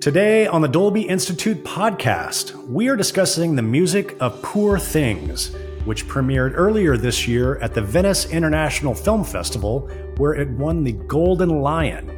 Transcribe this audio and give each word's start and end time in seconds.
Today 0.00 0.46
on 0.46 0.60
the 0.60 0.68
Dolby 0.68 1.02
Institute 1.02 1.64
podcast, 1.64 2.54
we 2.68 2.86
are 2.86 2.94
discussing 2.94 3.56
the 3.56 3.62
music 3.62 4.16
of 4.20 4.40
Poor 4.42 4.78
Things, 4.78 5.52
which 5.86 6.06
premiered 6.06 6.52
earlier 6.54 6.96
this 6.96 7.26
year 7.26 7.56
at 7.56 7.74
the 7.74 7.82
Venice 7.82 8.30
International 8.30 8.94
Film 8.94 9.24
Festival, 9.24 9.90
where 10.18 10.34
it 10.34 10.50
won 10.50 10.84
the 10.84 10.92
Golden 10.92 11.62
Lion. 11.62 12.12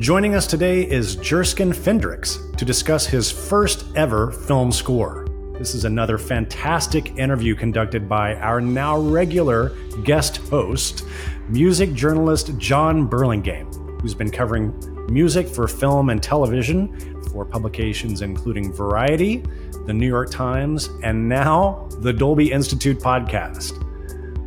Joining 0.00 0.34
us 0.34 0.48
today 0.48 0.82
is 0.82 1.14
Jerskin 1.14 1.70
Fendrix 1.70 2.56
to 2.56 2.64
discuss 2.64 3.06
his 3.06 3.30
first 3.30 3.86
ever 3.94 4.32
film 4.32 4.72
score. 4.72 5.28
This 5.60 5.76
is 5.76 5.84
another 5.84 6.18
fantastic 6.18 7.16
interview 7.16 7.54
conducted 7.54 8.08
by 8.08 8.34
our 8.34 8.60
now 8.60 8.98
regular 8.98 9.76
guest 10.02 10.38
host, 10.48 11.04
music 11.48 11.94
journalist 11.94 12.58
Jon 12.58 13.06
Burlingame, 13.06 13.70
who's 14.00 14.14
been 14.14 14.32
covering 14.32 14.74
music 15.10 15.48
for 15.48 15.66
film 15.66 16.08
and 16.08 16.22
television 16.22 17.22
for 17.32 17.44
publications 17.44 18.22
including 18.22 18.72
Variety, 18.72 19.42
the 19.86 19.92
New 19.92 20.06
York 20.06 20.30
Times, 20.30 20.88
and 21.02 21.28
now 21.28 21.88
the 21.98 22.12
Dolby 22.12 22.52
Institute 22.52 22.98
podcast. 22.98 23.72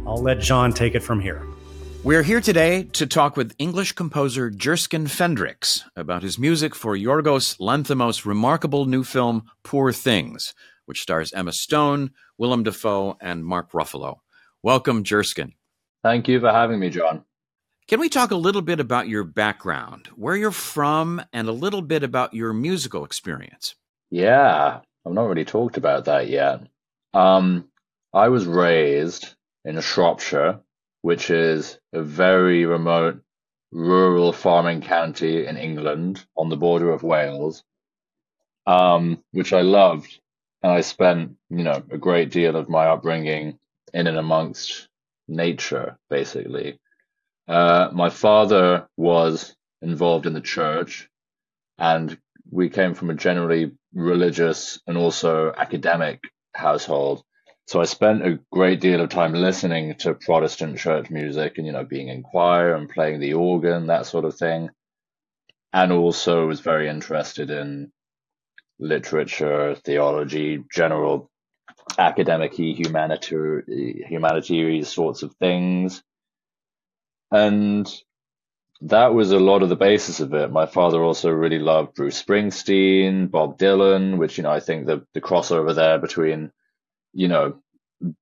I'll 0.08 0.22
let 0.22 0.40
Jon 0.40 0.74
take 0.74 0.96
it 0.96 1.02
from 1.04 1.20
here. 1.20 1.46
We're 2.04 2.24
here 2.24 2.42
today 2.42 2.84
to 2.94 3.08
talk 3.08 3.38
with 3.38 3.56
English 3.58 3.94
composer 3.94 4.50
Jerskin 4.50 5.06
Fendrix 5.06 5.84
about 5.96 6.22
his 6.22 6.38
music 6.38 6.76
for 6.76 6.98
Yorgos 6.98 7.58
Lanthimos' 7.60 8.26
remarkable 8.26 8.86
new 8.86 9.04
film 9.06 9.46
Poor 9.64 9.94
Things, 9.94 10.54
which 10.86 11.02
stars 11.02 11.32
Emma 11.32 11.54
Stone, 11.54 12.12
Willem 12.38 12.64
Dafoe, 12.64 13.16
and 13.22 13.46
Mark 13.46 13.72
Ruffalo. 13.72 14.18
Welcome, 14.62 15.04
Jerskin. 15.04 15.54
Thank 16.04 16.28
you 16.28 16.42
for 16.42 16.52
having 16.52 16.80
me, 16.80 16.90
Jon. 16.90 17.24
Can 17.88 18.00
we 18.00 18.08
talk 18.08 18.32
a 18.32 18.36
little 18.36 18.62
bit 18.62 18.80
about 18.80 19.10
your 19.10 19.26
background, 19.26 20.08
where 20.16 20.38
you're 20.38 20.52
from, 20.52 21.22
and 21.34 21.50
a 21.50 21.52
little 21.52 21.82
bit 21.82 22.02
about 22.02 22.34
your 22.34 22.54
musical 22.54 23.04
experience? 23.04 23.76
Yeah, 24.10 24.80
I've 25.06 25.14
not 25.14 25.28
really 25.28 25.44
talked 25.44 25.76
about 25.76 26.06
that 26.06 26.30
yet. 26.30 26.62
Um, 27.14 27.68
I 28.14 28.30
was 28.30 28.46
raised 28.46 29.36
in 29.66 29.82
Shropshire, 29.82 30.62
which 31.02 31.30
is 31.30 31.78
a 31.92 32.02
very 32.02 32.66
remote 32.66 33.22
rural 33.74 34.32
farming 34.32 34.82
county 34.82 35.46
in 35.46 35.58
England 35.58 36.26
on 36.38 36.48
the 36.48 36.56
border 36.56 36.90
of 36.90 37.04
Wales, 37.04 37.66
um, 38.66 39.22
which 39.32 39.52
I 39.52 39.62
loved. 39.62 40.20
And 40.62 40.72
I 40.72 40.80
spent, 40.82 41.36
you 41.50 41.64
know, 41.64 41.84
a 41.92 41.98
great 41.98 42.32
deal 42.32 42.56
of 42.56 42.70
my 42.70 42.86
upbringing 42.86 43.60
in 43.94 44.08
and 44.08 44.18
amongst 44.18 44.88
nature, 45.28 45.98
basically. 46.10 46.80
Uh, 47.48 47.90
my 47.92 48.10
father 48.10 48.88
was 48.98 49.56
involved 49.82 50.26
in 50.26 50.34
the 50.34 50.42
church, 50.42 51.10
and 51.78 52.18
we 52.50 52.70
came 52.70 52.94
from 52.94 53.10
a 53.10 53.16
generally 53.16 53.72
religious 53.94 54.80
and 54.88 54.98
also 54.98 55.54
academic 55.56 56.22
household. 56.54 57.24
So 57.68 57.82
I 57.82 57.86
spent 57.86 58.26
a 58.26 58.40
great 58.52 58.82
deal 58.82 59.02
of 59.02 59.10
time 59.10 59.34
listening 59.34 59.96
to 60.00 60.14
Protestant 60.14 60.78
church 60.78 61.10
music 61.10 61.58
and, 61.58 61.66
you 61.66 61.74
know, 61.74 61.86
being 61.86 62.10
in 62.10 62.24
choir 62.24 62.76
and 62.76 62.90
playing 62.90 63.20
the 63.20 63.34
organ, 63.34 63.88
that 63.88 64.06
sort 64.06 64.26
of 64.26 64.36
thing. 64.36 64.70
And 65.72 65.92
also 65.92 66.48
was 66.48 66.60
very 66.60 66.90
interested 66.90 67.50
in 67.50 67.92
literature, 68.80 69.76
theology, 69.76 70.64
general 70.72 71.30
academic 71.98 72.54
humanitarian 72.54 74.84
sorts 74.84 75.24
of 75.24 75.34
things. 75.36 76.04
And 77.34 77.92
that 78.82 79.16
was 79.16 79.32
a 79.32 79.40
lot 79.40 79.64
of 79.64 79.70
the 79.70 79.76
basis 79.76 80.20
of 80.20 80.34
it. 80.36 80.52
My 80.52 80.68
father 80.68 81.02
also 81.02 81.32
really 81.32 81.58
loved 81.58 81.96
Bruce 81.96 82.22
Springsteen, 82.22 83.32
Bob 83.32 83.58
Dylan, 83.58 84.18
which, 84.18 84.38
you 84.38 84.44
know, 84.44 84.52
I 84.52 84.60
think 84.60 84.86
the, 84.86 85.06
the 85.14 85.22
crossover 85.22 85.74
there 85.74 85.98
between, 85.98 86.52
you 87.12 87.28
know, 87.28 87.60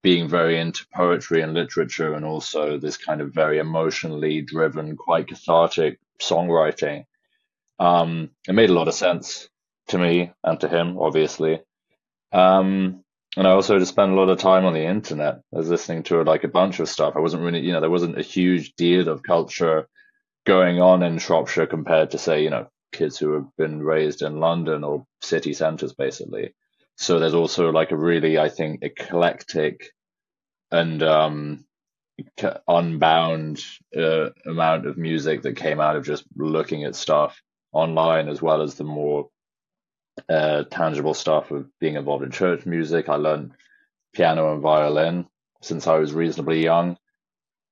being 0.02 0.30
very 0.30 0.58
into 0.58 0.86
poetry 0.94 1.42
and 1.42 1.54
literature 1.54 2.14
and 2.14 2.24
also 2.24 2.78
this 2.78 2.96
kind 2.96 3.20
of 3.20 3.34
very 3.34 3.58
emotionally 3.58 4.42
driven, 4.42 4.96
quite 4.96 5.28
cathartic 5.28 6.00
songwriting. 6.22 7.06
Um, 7.80 8.30
it 8.48 8.54
made 8.54 8.70
a 8.70 8.74
lot 8.74 8.88
of 8.88 8.94
sense 8.94 9.50
to 9.90 9.98
me 9.98 10.32
and 10.42 10.60
to 10.62 10.70
him, 10.70 10.98
obviously. 10.98 11.60
Um, 12.32 13.04
and 13.38 13.48
I 13.48 13.52
also 13.52 13.80
just 13.80 13.92
spent 13.92 14.12
a 14.12 14.16
lot 14.16 14.30
of 14.30 14.40
time 14.40 14.66
on 14.66 14.74
the 14.74 14.86
internet. 14.86 15.42
I 15.54 15.58
was 15.58 15.70
listening 15.70 16.04
to 16.04 16.22
like 16.24 16.44
a 16.44 16.50
bunch 16.50 16.80
of 16.80 16.90
stuff. 16.90 17.16
I 17.16 17.20
wasn't 17.20 17.44
really, 17.44 17.62
you 17.62 17.72
know, 17.72 17.80
there 17.80 17.90
wasn't 17.90 18.20
a 18.20 18.24
huge 18.24 18.74
deal 18.76 19.08
of 19.08 19.24
culture 19.24 19.88
going 20.46 20.82
on 20.82 21.02
in 21.04 21.18
Shropshire 21.18 21.68
compared 21.68 22.12
to 22.12 22.18
say, 22.18 22.44
you 22.44 22.50
know, 22.50 22.68
kids 22.92 23.18
who 23.18 23.34
have 23.34 23.48
been 23.58 23.82
raised 23.82 24.22
in 24.22 24.40
London 24.40 24.84
or 24.84 25.06
city 25.22 25.54
centres, 25.54 25.94
basically. 25.94 26.54
So 26.98 27.20
there's 27.20 27.34
also 27.34 27.72
like 27.72 27.92
a 27.92 27.98
really, 27.98 28.38
I 28.38 28.50
think, 28.50 28.84
eclectic 28.84 29.92
and 30.70 31.02
um, 31.02 31.66
unbound 32.68 33.62
uh, 33.96 34.30
amount 34.46 34.88
of 34.88 34.98
music 34.98 35.44
that 35.44 35.56
came 35.56 35.80
out 35.80 35.96
of 35.96 36.06
just 36.06 36.26
looking 36.36 36.84
at 36.84 36.96
stuff 36.96 37.42
online, 37.72 38.28
as 38.28 38.42
well 38.42 38.62
as 38.62 38.76
the 38.76 38.84
more 38.84 39.30
uh, 40.30 40.64
tangible 40.70 41.14
stuff 41.14 41.52
of 41.52 41.68
being 41.80 41.96
involved 41.96 42.24
in 42.24 42.32
church 42.32 42.66
music. 42.66 43.10
I 43.10 43.16
learned 43.16 43.52
piano 44.14 44.54
and 44.54 44.62
violin 44.62 45.28
since 45.62 45.88
I 45.88 45.98
was 45.98 46.14
reasonably 46.14 46.64
young. 46.64 46.98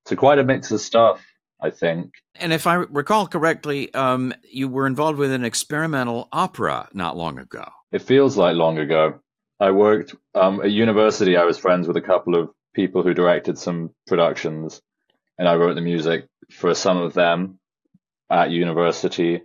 So 0.05 0.15
quite 0.15 0.39
a 0.39 0.43
mix 0.43 0.71
of 0.71 0.81
stuff, 0.81 1.25
I 1.61 1.69
think. 1.69 2.13
And 2.35 2.53
if 2.53 2.67
I 2.67 2.75
recall 2.75 3.27
correctly, 3.27 3.93
um, 3.93 4.33
you 4.49 4.67
were 4.67 4.88
involved 4.88 5.19
with 5.19 5.31
an 5.31 5.43
experimental 5.43 6.29
opera 6.31 6.88
not 6.93 7.17
long 7.17 7.38
ago. 7.38 7.65
It 7.91 8.01
feels 8.01 8.38
like 8.38 8.55
long 8.55 8.77
ago. 8.77 9.19
I 9.59 9.71
worked 9.71 10.15
um, 10.35 10.61
at 10.61 10.71
university. 10.71 11.35
I 11.35 11.43
was 11.43 11.57
friends 11.57 11.88
with 11.88 11.97
a 11.97 12.01
couple 12.01 12.35
of 12.35 12.49
people 12.73 13.03
who 13.03 13.13
directed 13.13 13.57
some 13.57 13.93
productions, 14.07 14.81
and 15.38 15.47
I 15.47 15.55
wrote 15.55 15.75
the 15.75 15.81
music 15.81 16.27
for 16.51 16.73
some 16.73 16.97
of 16.97 17.13
them 17.13 17.59
at 18.29 18.51
university. 18.51 19.41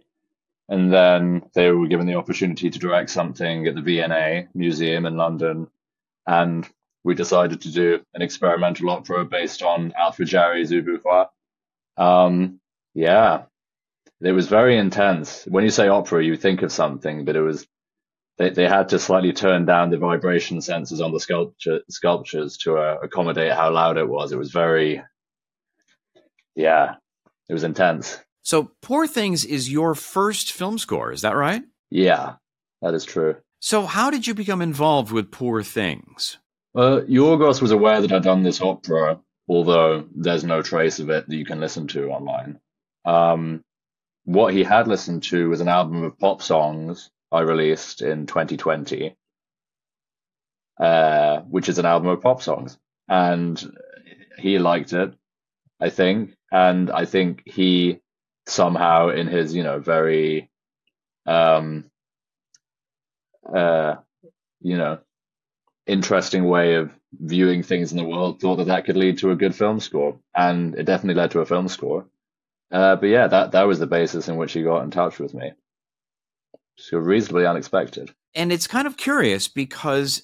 And 0.68 0.92
then 0.92 1.42
they 1.54 1.70
were 1.70 1.88
given 1.88 2.06
the 2.06 2.14
opportunity 2.14 2.70
to 2.70 2.78
direct 2.78 3.10
something 3.10 3.66
at 3.66 3.74
the 3.74 3.82
V&A 3.82 4.48
Museum 4.54 5.04
in 5.06 5.16
London. 5.16 5.68
And 6.26 6.68
we 7.04 7.14
decided 7.14 7.60
to 7.62 7.70
do 7.70 8.00
an 8.14 8.22
experimental 8.22 8.90
opera 8.90 9.24
based 9.26 9.62
on 9.62 9.92
Alfred 9.96 10.28
Jarry's 10.28 10.70
Ubu 10.70 11.26
Um, 11.98 12.60
yeah, 12.94 13.42
it 14.22 14.32
was 14.32 14.48
very 14.48 14.78
intense. 14.78 15.44
When 15.44 15.64
you 15.64 15.70
say 15.70 15.88
opera, 15.88 16.24
you 16.24 16.36
think 16.36 16.62
of 16.62 16.72
something, 16.72 17.26
but 17.26 17.36
it 17.36 17.42
was 17.42 17.66
they, 18.38 18.50
they 18.50 18.66
had 18.66 18.88
to 18.88 18.98
slightly 18.98 19.32
turn 19.32 19.64
down 19.64 19.90
the 19.90 19.98
vibration 19.98 20.58
sensors 20.58 21.04
on 21.04 21.12
the 21.12 21.20
sculpture 21.20 21.80
sculptures 21.88 22.56
to 22.58 22.78
uh, 22.78 22.98
accommodate 23.02 23.52
how 23.52 23.70
loud 23.70 23.96
it 23.96 24.08
was. 24.08 24.32
It 24.32 24.38
was 24.38 24.50
very, 24.50 25.02
yeah, 26.56 26.94
it 27.48 27.52
was 27.52 27.64
intense. 27.64 28.18
So, 28.44 28.70
Poor 28.82 29.06
Things 29.06 29.46
is 29.46 29.72
your 29.72 29.94
first 29.94 30.52
film 30.52 30.78
score, 30.78 31.10
is 31.12 31.22
that 31.22 31.34
right? 31.34 31.62
Yeah, 31.90 32.34
that 32.82 32.92
is 32.92 33.06
true. 33.06 33.36
So, 33.60 33.86
how 33.86 34.10
did 34.10 34.26
you 34.26 34.34
become 34.34 34.60
involved 34.60 35.10
with 35.10 35.30
Poor 35.32 35.62
Things? 35.62 36.36
Uh, 36.74 37.00
Yorgos 37.08 37.62
was 37.62 37.70
aware 37.70 38.02
that 38.02 38.12
I'd 38.12 38.22
done 38.22 38.42
this 38.42 38.60
opera, 38.60 39.18
although 39.48 40.06
there's 40.14 40.44
no 40.44 40.60
trace 40.60 40.98
of 40.98 41.08
it 41.08 41.26
that 41.26 41.34
you 41.34 41.46
can 41.46 41.58
listen 41.58 41.86
to 41.88 42.10
online. 42.10 42.60
Um, 43.06 43.62
what 44.24 44.52
he 44.52 44.62
had 44.62 44.88
listened 44.88 45.22
to 45.24 45.48
was 45.48 45.62
an 45.62 45.68
album 45.68 46.02
of 46.02 46.18
pop 46.18 46.42
songs 46.42 47.10
I 47.32 47.40
released 47.40 48.02
in 48.02 48.26
2020, 48.26 49.16
uh, 50.78 51.40
which 51.40 51.70
is 51.70 51.78
an 51.78 51.86
album 51.86 52.08
of 52.08 52.20
pop 52.20 52.42
songs. 52.42 52.76
And 53.08 53.62
he 54.38 54.58
liked 54.58 54.92
it, 54.92 55.14
I 55.80 55.88
think. 55.88 56.34
And 56.52 56.90
I 56.90 57.06
think 57.06 57.42
he 57.46 58.00
somehow 58.46 59.08
in 59.08 59.26
his 59.26 59.54
you 59.54 59.62
know 59.62 59.78
very 59.78 60.50
um 61.26 61.84
uh 63.54 63.96
you 64.60 64.76
know 64.76 64.98
interesting 65.86 66.44
way 66.44 66.74
of 66.74 66.90
viewing 67.12 67.62
things 67.62 67.92
in 67.92 67.98
the 67.98 68.04
world 68.04 68.40
thought 68.40 68.56
that 68.56 68.66
that 68.66 68.84
could 68.84 68.96
lead 68.96 69.18
to 69.18 69.30
a 69.30 69.36
good 69.36 69.54
film 69.54 69.78
score. 69.80 70.18
And 70.34 70.74
it 70.74 70.84
definitely 70.84 71.20
led 71.20 71.30
to 71.32 71.40
a 71.40 71.46
film 71.46 71.68
score. 71.68 72.06
Uh 72.70 72.96
but 72.96 73.06
yeah 73.06 73.26
that 73.28 73.52
that 73.52 73.64
was 73.64 73.78
the 73.78 73.86
basis 73.86 74.28
in 74.28 74.36
which 74.36 74.52
he 74.52 74.62
got 74.62 74.82
in 74.82 74.90
touch 74.90 75.18
with 75.18 75.34
me. 75.34 75.52
So 76.76 76.98
reasonably 76.98 77.46
unexpected. 77.46 78.12
And 78.34 78.52
it's 78.52 78.66
kind 78.66 78.86
of 78.86 78.96
curious 78.96 79.48
because 79.48 80.22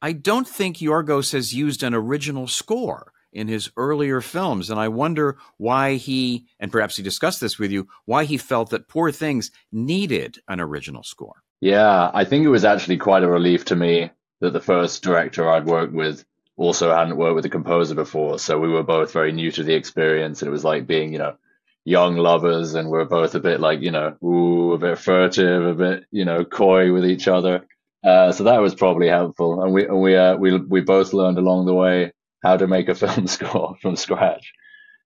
i 0.00 0.12
don't 0.12 0.46
think 0.46 0.76
yorgos 0.76 1.32
has 1.32 1.52
used 1.52 1.82
an 1.82 1.94
original 1.94 2.46
score 2.46 3.12
in 3.32 3.48
his 3.48 3.70
earlier 3.76 4.20
films. 4.20 4.70
And 4.70 4.80
I 4.80 4.88
wonder 4.88 5.38
why 5.56 5.94
he, 5.94 6.46
and 6.58 6.72
perhaps 6.72 6.96
he 6.96 7.02
discussed 7.02 7.40
this 7.40 7.58
with 7.58 7.70
you, 7.70 7.88
why 8.04 8.24
he 8.24 8.36
felt 8.36 8.70
that 8.70 8.88
Poor 8.88 9.10
Things 9.10 9.50
needed 9.72 10.38
an 10.48 10.60
original 10.60 11.02
score. 11.02 11.42
Yeah, 11.60 12.10
I 12.14 12.24
think 12.24 12.44
it 12.44 12.50
was 12.50 12.64
actually 12.64 12.98
quite 12.98 13.24
a 13.24 13.28
relief 13.28 13.64
to 13.66 13.76
me 13.76 14.10
that 14.40 14.52
the 14.52 14.60
first 14.60 15.02
director 15.02 15.50
I'd 15.50 15.66
worked 15.66 15.92
with 15.92 16.24
also 16.56 16.94
hadn't 16.94 17.16
worked 17.16 17.36
with 17.36 17.46
a 17.46 17.50
composer 17.50 17.94
before. 17.94 18.38
So 18.38 18.58
we 18.58 18.68
were 18.68 18.82
both 18.82 19.12
very 19.12 19.32
new 19.32 19.50
to 19.52 19.62
the 19.62 19.74
experience. 19.74 20.40
And 20.40 20.48
it 20.48 20.52
was 20.52 20.64
like 20.64 20.86
being, 20.86 21.12
you 21.12 21.18
know, 21.18 21.36
young 21.84 22.16
lovers 22.16 22.74
and 22.74 22.90
we're 22.90 23.04
both 23.04 23.34
a 23.34 23.40
bit 23.40 23.60
like, 23.60 23.80
you 23.80 23.90
know, 23.90 24.16
ooh, 24.22 24.72
a 24.72 24.78
bit 24.78 24.98
furtive, 24.98 25.66
a 25.66 25.74
bit, 25.74 26.04
you 26.10 26.24
know, 26.24 26.44
coy 26.44 26.92
with 26.92 27.06
each 27.06 27.28
other. 27.28 27.66
Uh, 28.04 28.30
so 28.30 28.44
that 28.44 28.60
was 28.60 28.74
probably 28.74 29.08
helpful. 29.08 29.62
And 29.62 29.72
we, 29.72 29.86
and 29.86 30.00
we, 30.00 30.16
uh, 30.16 30.36
we, 30.36 30.56
we 30.56 30.80
both 30.80 31.12
learned 31.12 31.38
along 31.38 31.66
the 31.66 31.74
way 31.74 32.12
how 32.42 32.56
to 32.56 32.66
make 32.66 32.88
a 32.88 32.94
film 32.94 33.26
score 33.26 33.76
from 33.80 33.96
scratch. 33.96 34.52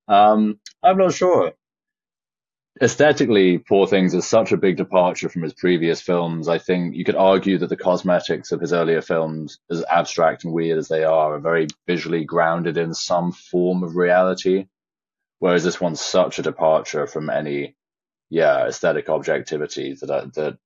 Um, 0.09 0.59
I'm 0.83 0.99
not 0.99 1.15
sure. 1.15 1.53
Aesthetically, 2.81 3.59
Poor 3.59 3.87
Things 3.87 4.15
is 4.15 4.27
such 4.27 4.51
a 4.51 4.57
big 4.57 4.77
departure 4.77 5.29
from 5.29 5.43
his 5.43 5.53
previous 5.53 6.01
films. 6.01 6.49
I 6.49 6.59
think 6.59 6.97
you 6.97 7.05
could 7.05 7.17
argue 7.17 7.59
that 7.59 7.69
the 7.69 7.77
cosmetics 7.77 8.51
of 8.51 8.61
his 8.61 8.73
earlier 8.73 9.03
films, 9.03 9.59
as 9.71 9.85
abstract 9.91 10.45
and 10.45 10.55
weird 10.55 10.79
as 10.79 10.89
they 10.89 11.05
are, 11.05 11.35
are 11.35 11.41
very 11.41 11.67
visually 11.87 12.25
grounded 12.25 12.79
in 12.79 12.95
some 12.95 13.31
form 13.31 13.83
of 13.83 13.97
reality. 13.97 14.67
Whereas 15.39 15.65
this 15.65 15.81
one's 15.81 16.01
such 16.01 16.39
a 16.39 16.43
departure 16.43 17.07
from 17.07 17.29
any, 17.29 17.77
yeah, 18.31 18.67
aesthetic 18.67 19.11
objectivity 19.11 19.95
that 20.01 20.33
that 20.35 20.59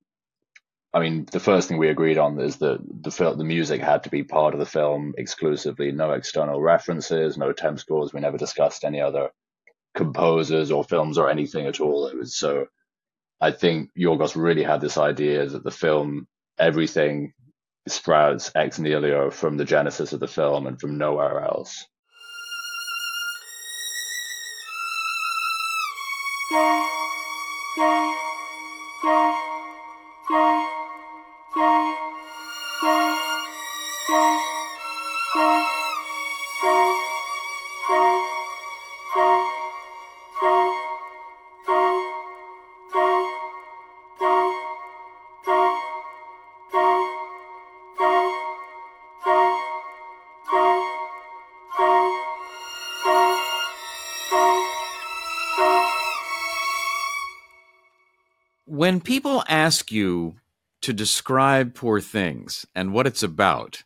I 0.97 0.99
mean, 0.99 1.27
the 1.31 1.39
first 1.39 1.67
thing 1.67 1.77
we 1.77 1.89
agreed 1.89 2.17
on 2.17 2.39
is 2.39 2.57
that 2.57 2.79
the 3.03 3.11
the 3.37 3.43
music 3.43 3.81
had 3.81 4.05
to 4.05 4.09
be 4.09 4.23
part 4.23 4.55
of 4.55 4.59
the 4.59 4.65
film 4.65 5.13
exclusively. 5.15 5.91
No 5.91 6.13
external 6.13 6.59
references, 6.59 7.37
no 7.37 7.53
temp 7.53 7.79
scores. 7.79 8.13
We 8.13 8.19
never 8.19 8.39
discussed 8.39 8.83
any 8.83 8.99
other 8.99 9.29
composers 9.93 10.71
or 10.71 10.83
films 10.83 11.19
or 11.19 11.29
anything 11.29 11.67
at 11.67 11.79
all. 11.79 12.07
It 12.07 12.17
was 12.17 12.35
so. 12.35 12.65
I 13.39 13.51
think 13.51 13.91
Yorgos 13.95 14.35
really 14.35 14.63
had 14.63 14.81
this 14.81 14.97
idea 14.97 15.45
that 15.45 15.63
the 15.63 15.69
film, 15.69 16.27
everything 16.57 17.33
sprouts 17.87 18.51
ex 18.55 18.79
nihilo 18.79 19.29
from 19.29 19.57
the 19.57 19.65
genesis 19.65 20.13
of 20.13 20.19
the 20.19 20.27
film 20.27 20.65
and 20.65 20.81
from 20.81 20.97
nowhere 20.97 21.41
else. 21.41 21.85
When 58.87 59.01
people 59.01 59.43
ask 59.49 59.91
you 59.91 60.37
to 60.79 60.93
describe 60.93 61.75
Poor 61.75 61.99
Things 61.99 62.65
and 62.73 62.93
what 62.93 63.05
it's 63.05 63.21
about, 63.21 63.83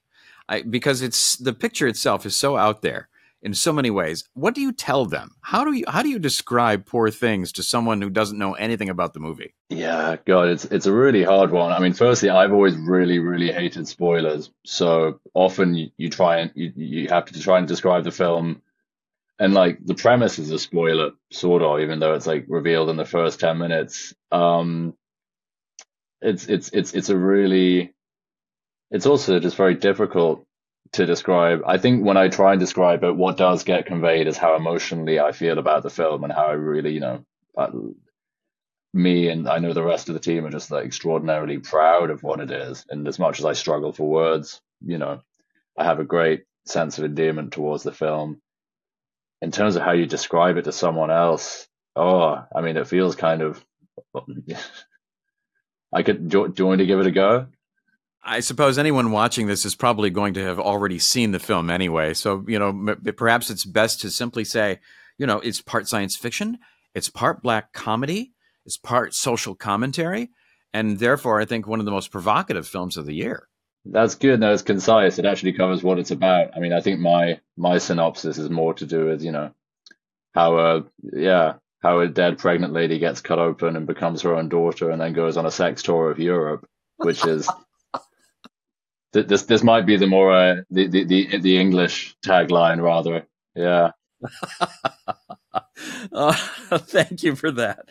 I, 0.48 0.62
because 0.62 1.02
it's 1.02 1.38
the 1.38 1.54
picture 1.54 1.88
itself 1.88 2.24
is 2.24 2.38
so 2.38 2.56
out 2.56 2.84
there 2.84 3.10
in 3.42 3.56
so 3.56 3.74
many 3.74 3.90
ways. 3.90 4.30
What 4.36 4.54
do 4.54 4.62
you 4.62 4.72
tell 4.72 5.08
them? 5.08 5.32
How 5.42 5.66
do 5.66 5.74
you 5.74 5.86
how 5.88 6.04
do 6.04 6.10
you 6.10 6.20
describe 6.20 6.86
Poor 6.86 7.10
Things 7.10 7.52
to 7.54 7.64
someone 7.64 8.00
who 8.00 8.12
doesn't 8.12 8.38
know 8.38 8.54
anything 8.54 8.90
about 8.90 9.16
the 9.16 9.20
movie? 9.20 9.56
Yeah, 9.70 10.18
God, 10.24 10.50
it's 10.50 10.66
it's 10.66 10.86
a 10.86 10.94
really 10.94 11.24
hard 11.24 11.50
one. 11.50 11.72
I 11.72 11.80
mean, 11.80 11.94
firstly, 11.94 12.30
I've 12.30 12.54
always 12.54 12.76
really 12.76 13.18
really 13.18 13.52
hated 13.52 13.88
spoilers. 13.88 14.52
So 14.68 15.20
often 15.34 15.74
you, 15.74 15.90
you 15.98 16.12
try 16.12 16.42
and 16.42 16.52
you, 16.54 16.74
you 16.76 17.08
have 17.08 17.26
to 17.26 17.42
try 17.42 17.58
and 17.58 17.68
describe 17.68 18.04
the 18.04 18.12
film 18.12 18.62
and 19.42 19.56
like 19.56 19.80
the 19.84 19.96
premise 19.96 20.38
is 20.38 20.52
a 20.52 20.60
spoiler 20.60 21.14
sort 21.32 21.64
of 21.64 21.80
even 21.80 21.98
though 22.00 22.14
it's 22.14 22.28
like 22.28 22.46
revealed 22.48 22.90
in 22.92 22.96
the 22.96 23.06
first 23.06 23.40
10 23.40 23.58
minutes. 23.58 24.14
Um 24.32 24.94
it's 26.22 26.46
it's 26.46 26.70
it's 26.70 26.94
it's 26.94 27.10
a 27.10 27.18
really 27.18 27.92
it's 28.92 29.08
also 29.08 29.40
just 29.40 29.56
very 29.58 29.74
difficult 29.74 30.46
to 30.92 31.08
describe. 31.08 31.62
I 31.66 31.80
think 31.80 32.06
when 32.06 32.18
i 32.18 32.28
try 32.28 32.52
and 32.52 32.60
describe 32.60 33.04
it 33.04 33.16
what 33.16 33.38
does 33.38 33.64
get 33.64 33.88
conveyed 33.88 34.28
is 34.28 34.38
how 34.38 34.56
emotionally 34.56 35.20
i 35.20 35.32
feel 35.32 35.58
about 35.58 35.82
the 35.82 35.90
film 35.90 36.24
and 36.24 36.32
how 36.32 36.46
i 36.46 36.52
really 36.52 36.94
you 36.94 37.00
know 37.00 37.26
I, 37.58 37.70
me 38.94 39.30
and 39.30 39.50
i 39.50 39.58
know 39.58 39.74
the 39.74 39.84
rest 39.94 40.08
of 40.08 40.14
the 40.14 40.20
team 40.28 40.46
are 40.46 40.52
just 40.52 40.70
like 40.70 40.86
extraordinarily 40.86 41.58
proud 41.58 42.12
of 42.12 42.22
what 42.22 42.42
it 42.42 42.52
is. 42.52 42.86
And 42.92 43.08
as 43.08 43.18
much 43.18 43.40
as 43.40 43.46
i 43.46 43.54
struggle 43.54 43.92
for 43.92 44.08
words 44.08 44.62
you 44.86 45.00
know 45.00 45.22
i 45.80 45.84
have 45.84 46.00
a 46.00 46.12
great 46.16 46.44
sense 46.68 47.00
of 47.00 47.06
endearment 47.06 47.54
towards 47.54 47.82
the 47.82 47.92
film 47.92 48.40
in 49.42 49.52
terms 49.52 49.76
of 49.76 49.84
how 49.84 49.92
you 49.92 50.06
describe 50.06 50.58
it 50.58 50.64
to 50.64 50.72
someone 50.72 51.12
else, 51.12 51.68
oh, 51.96 52.44
I 52.56 52.62
mean, 52.62 52.78
it 52.78 52.88
feels 52.88 53.16
kind 53.16 53.42
of. 53.42 53.64
I 55.94 56.04
could. 56.04 56.30
Do, 56.30 56.48
do 56.48 56.64
you 56.64 56.68
want 56.68 56.80
to 56.80 56.86
give 56.86 57.00
it 57.00 57.08
a 57.08 57.12
go? 57.12 57.48
I 58.24 58.40
suppose 58.40 58.78
anyone 58.78 59.12
watching 59.12 59.48
this 59.48 59.66
is 59.66 59.76
probably 59.76 60.12
going 60.12 60.36
to 60.36 60.44
have 60.44 60.60
already 60.60 61.00
seen 61.00 61.32
the 61.32 61.40
film 61.40 61.70
anyway. 61.70 62.14
So, 62.14 62.46
you 62.48 62.60
know, 62.60 62.70
m- 62.70 63.02
perhaps 63.18 63.50
it's 63.50 63.66
best 63.66 64.00
to 64.02 64.12
simply 64.12 64.46
say, 64.46 64.80
you 65.18 65.26
know, 65.26 65.40
it's 65.40 65.60
part 65.60 65.88
science 65.88 66.16
fiction, 66.16 66.60
it's 66.94 67.10
part 67.10 67.42
black 67.42 67.74
comedy, 67.74 68.34
it's 68.66 68.78
part 68.78 69.16
social 69.16 69.56
commentary, 69.56 70.30
and 70.74 71.00
therefore, 71.00 71.42
I 71.42 71.46
think 71.46 71.68
one 71.68 71.80
of 71.80 71.86
the 71.86 71.92
most 71.92 72.12
provocative 72.12 72.68
films 72.68 72.96
of 72.96 73.06
the 73.06 73.16
year. 73.16 73.48
That's 73.86 74.16
good. 74.16 74.40
No, 74.40 74.54
it's 74.54 74.62
concise. 74.62 75.18
It 75.18 75.26
actually 75.26 75.54
covers 75.54 75.82
what 75.82 76.00
it's 76.00 76.12
about. 76.12 76.56
I 76.56 76.60
mean, 76.60 76.74
I 76.74 76.82
think 76.82 77.00
my 77.00 77.40
my 77.58 77.80
synopsis 77.80 78.38
is 78.38 78.50
more 78.50 78.74
to 78.76 78.86
do 78.86 79.06
with 79.06 79.24
you 79.24 79.32
know 79.32 79.52
how 80.34 80.58
a 80.58 80.84
yeah 81.02 81.54
how 81.82 82.00
a 82.00 82.08
dead 82.08 82.38
pregnant 82.38 82.74
lady 82.74 83.00
gets 83.00 83.22
cut 83.22 83.40
open 83.40 83.76
and 83.76 83.88
becomes 83.88 84.22
her 84.22 84.36
own 84.36 84.50
daughter 84.50 84.92
and 84.92 85.02
then 85.02 85.14
goes 85.14 85.36
on 85.36 85.48
a 85.48 85.52
sex 85.52 85.82
tour 85.82 86.12
of 86.12 86.20
Europe, 86.20 86.68
which 86.98 87.26
is 87.26 87.50
this 89.14 89.44
this 89.44 89.64
might 89.64 89.86
be 89.88 89.98
the 89.98 90.08
more 90.08 90.32
uh, 90.32 90.56
the, 90.70 90.88
the 90.88 91.04
the 91.04 91.38
the 91.40 91.58
English 91.58 92.16
tagline 92.24 92.82
rather. 92.82 93.26
Yeah. 93.56 93.92
uh, 96.14 96.34
thank 96.78 97.24
you 97.24 97.36
for 97.36 97.52
that. 97.52 97.90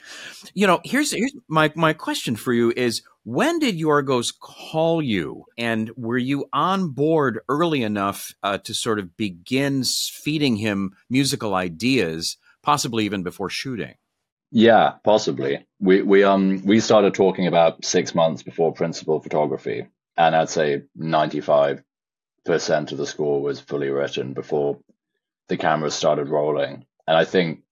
You 0.55 0.67
know, 0.67 0.81
here's 0.85 1.13
here's 1.13 1.35
my 1.49 1.73
my 1.75 1.93
question 1.93 2.37
for 2.37 2.53
you 2.53 2.73
is 2.77 3.03
when 3.25 3.59
did 3.59 3.79
Yorgos 3.79 4.33
call 4.39 5.03
you, 5.03 5.45
and 5.59 5.91
were 5.97 6.19
you 6.19 6.47
on 6.53 6.89
board 6.89 7.41
early 7.49 7.83
enough 7.83 8.35
uh, 8.43 8.59
to 8.59 8.75
sort 8.75 8.99
of 8.99 9.17
begin 9.17 9.85
feeding 9.85 10.57
him 10.57 10.93
musical 11.09 11.55
ideas, 11.55 12.39
possibly 12.63 13.05
even 13.05 13.23
before 13.23 13.51
shooting? 13.51 13.95
Yeah, 14.51 14.95
possibly. 15.05 15.67
We 15.79 16.03
we 16.03 16.25
um 16.25 16.63
we 16.65 16.81
started 16.81 17.15
talking 17.15 17.47
about 17.47 17.85
six 17.85 18.15
months 18.15 18.43
before 18.43 18.73
principal 18.73 19.21
photography, 19.21 19.87
and 20.17 20.35
I'd 20.35 20.51
say 20.51 20.83
ninety 20.97 21.41
five 21.41 21.83
percent 22.45 22.91
of 22.91 22.99
the 22.99 23.07
score 23.07 23.41
was 23.43 23.61
fully 23.61 23.91
written 23.91 24.33
before 24.33 24.79
the 25.49 25.57
cameras 25.57 25.95
started 25.95 26.29
rolling. 26.29 26.87
And 27.07 27.17
I 27.17 27.25
think 27.25 27.63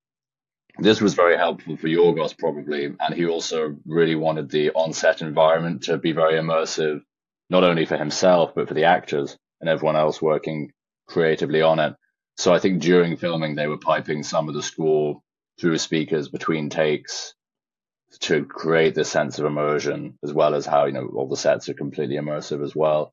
this 0.78 1.00
was 1.00 1.14
very 1.14 1.36
helpful 1.36 1.76
for 1.76 1.88
Yorgos 1.88 2.38
probably, 2.38 2.84
and 2.84 3.14
he 3.14 3.26
also 3.26 3.76
really 3.86 4.14
wanted 4.14 4.50
the 4.50 4.70
on-set 4.70 5.22
environment 5.22 5.82
to 5.84 5.98
be 5.98 6.12
very 6.12 6.34
immersive, 6.34 7.00
not 7.50 7.64
only 7.64 7.84
for 7.84 7.96
himself 7.96 8.54
but 8.54 8.68
for 8.68 8.74
the 8.74 8.84
actors 8.84 9.36
and 9.60 9.68
everyone 9.68 9.96
else 9.96 10.22
working 10.22 10.72
creatively 11.06 11.62
on 11.62 11.78
it. 11.78 11.94
So 12.36 12.54
I 12.54 12.60
think 12.60 12.80
during 12.80 13.16
filming 13.16 13.56
they 13.56 13.66
were 13.66 13.78
piping 13.78 14.22
some 14.22 14.48
of 14.48 14.54
the 14.54 14.62
score 14.62 15.20
through 15.60 15.78
speakers 15.78 16.28
between 16.28 16.70
takes 16.70 17.34
to 18.20 18.44
create 18.44 18.94
this 18.94 19.10
sense 19.10 19.38
of 19.38 19.44
immersion, 19.44 20.18
as 20.22 20.32
well 20.32 20.54
as 20.54 20.64
how 20.64 20.86
you 20.86 20.92
know 20.92 21.10
all 21.14 21.28
the 21.28 21.36
sets 21.36 21.68
are 21.68 21.74
completely 21.74 22.16
immersive 22.16 22.62
as 22.62 22.74
well. 22.74 23.12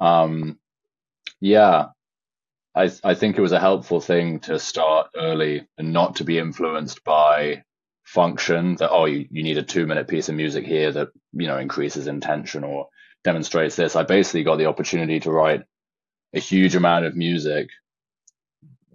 Um, 0.00 0.58
yeah, 1.40 1.86
I, 2.74 2.90
I 3.04 3.14
think 3.14 3.36
it 3.36 3.42
was 3.42 3.52
a 3.52 3.60
helpful 3.60 4.00
thing 4.00 4.40
to 4.40 4.58
start 4.58 5.08
early 5.16 5.66
and 5.76 5.92
not 5.92 6.16
to 6.16 6.24
be 6.24 6.38
influenced 6.38 7.04
by 7.04 7.64
function 8.04 8.76
that 8.76 8.90
oh 8.90 9.04
you, 9.04 9.26
you 9.30 9.42
need 9.42 9.58
a 9.58 9.62
two 9.62 9.86
minute 9.86 10.08
piece 10.08 10.28
of 10.28 10.34
music 10.34 10.66
here 10.66 10.90
that 10.90 11.08
you 11.32 11.46
know 11.46 11.58
increases 11.58 12.06
intention 12.06 12.64
or 12.64 12.88
demonstrates 13.24 13.76
this. 13.76 13.96
I 13.96 14.02
basically 14.02 14.44
got 14.44 14.56
the 14.56 14.66
opportunity 14.66 15.20
to 15.20 15.30
write 15.30 15.62
a 16.34 16.40
huge 16.40 16.74
amount 16.74 17.04
of 17.04 17.14
music 17.16 17.68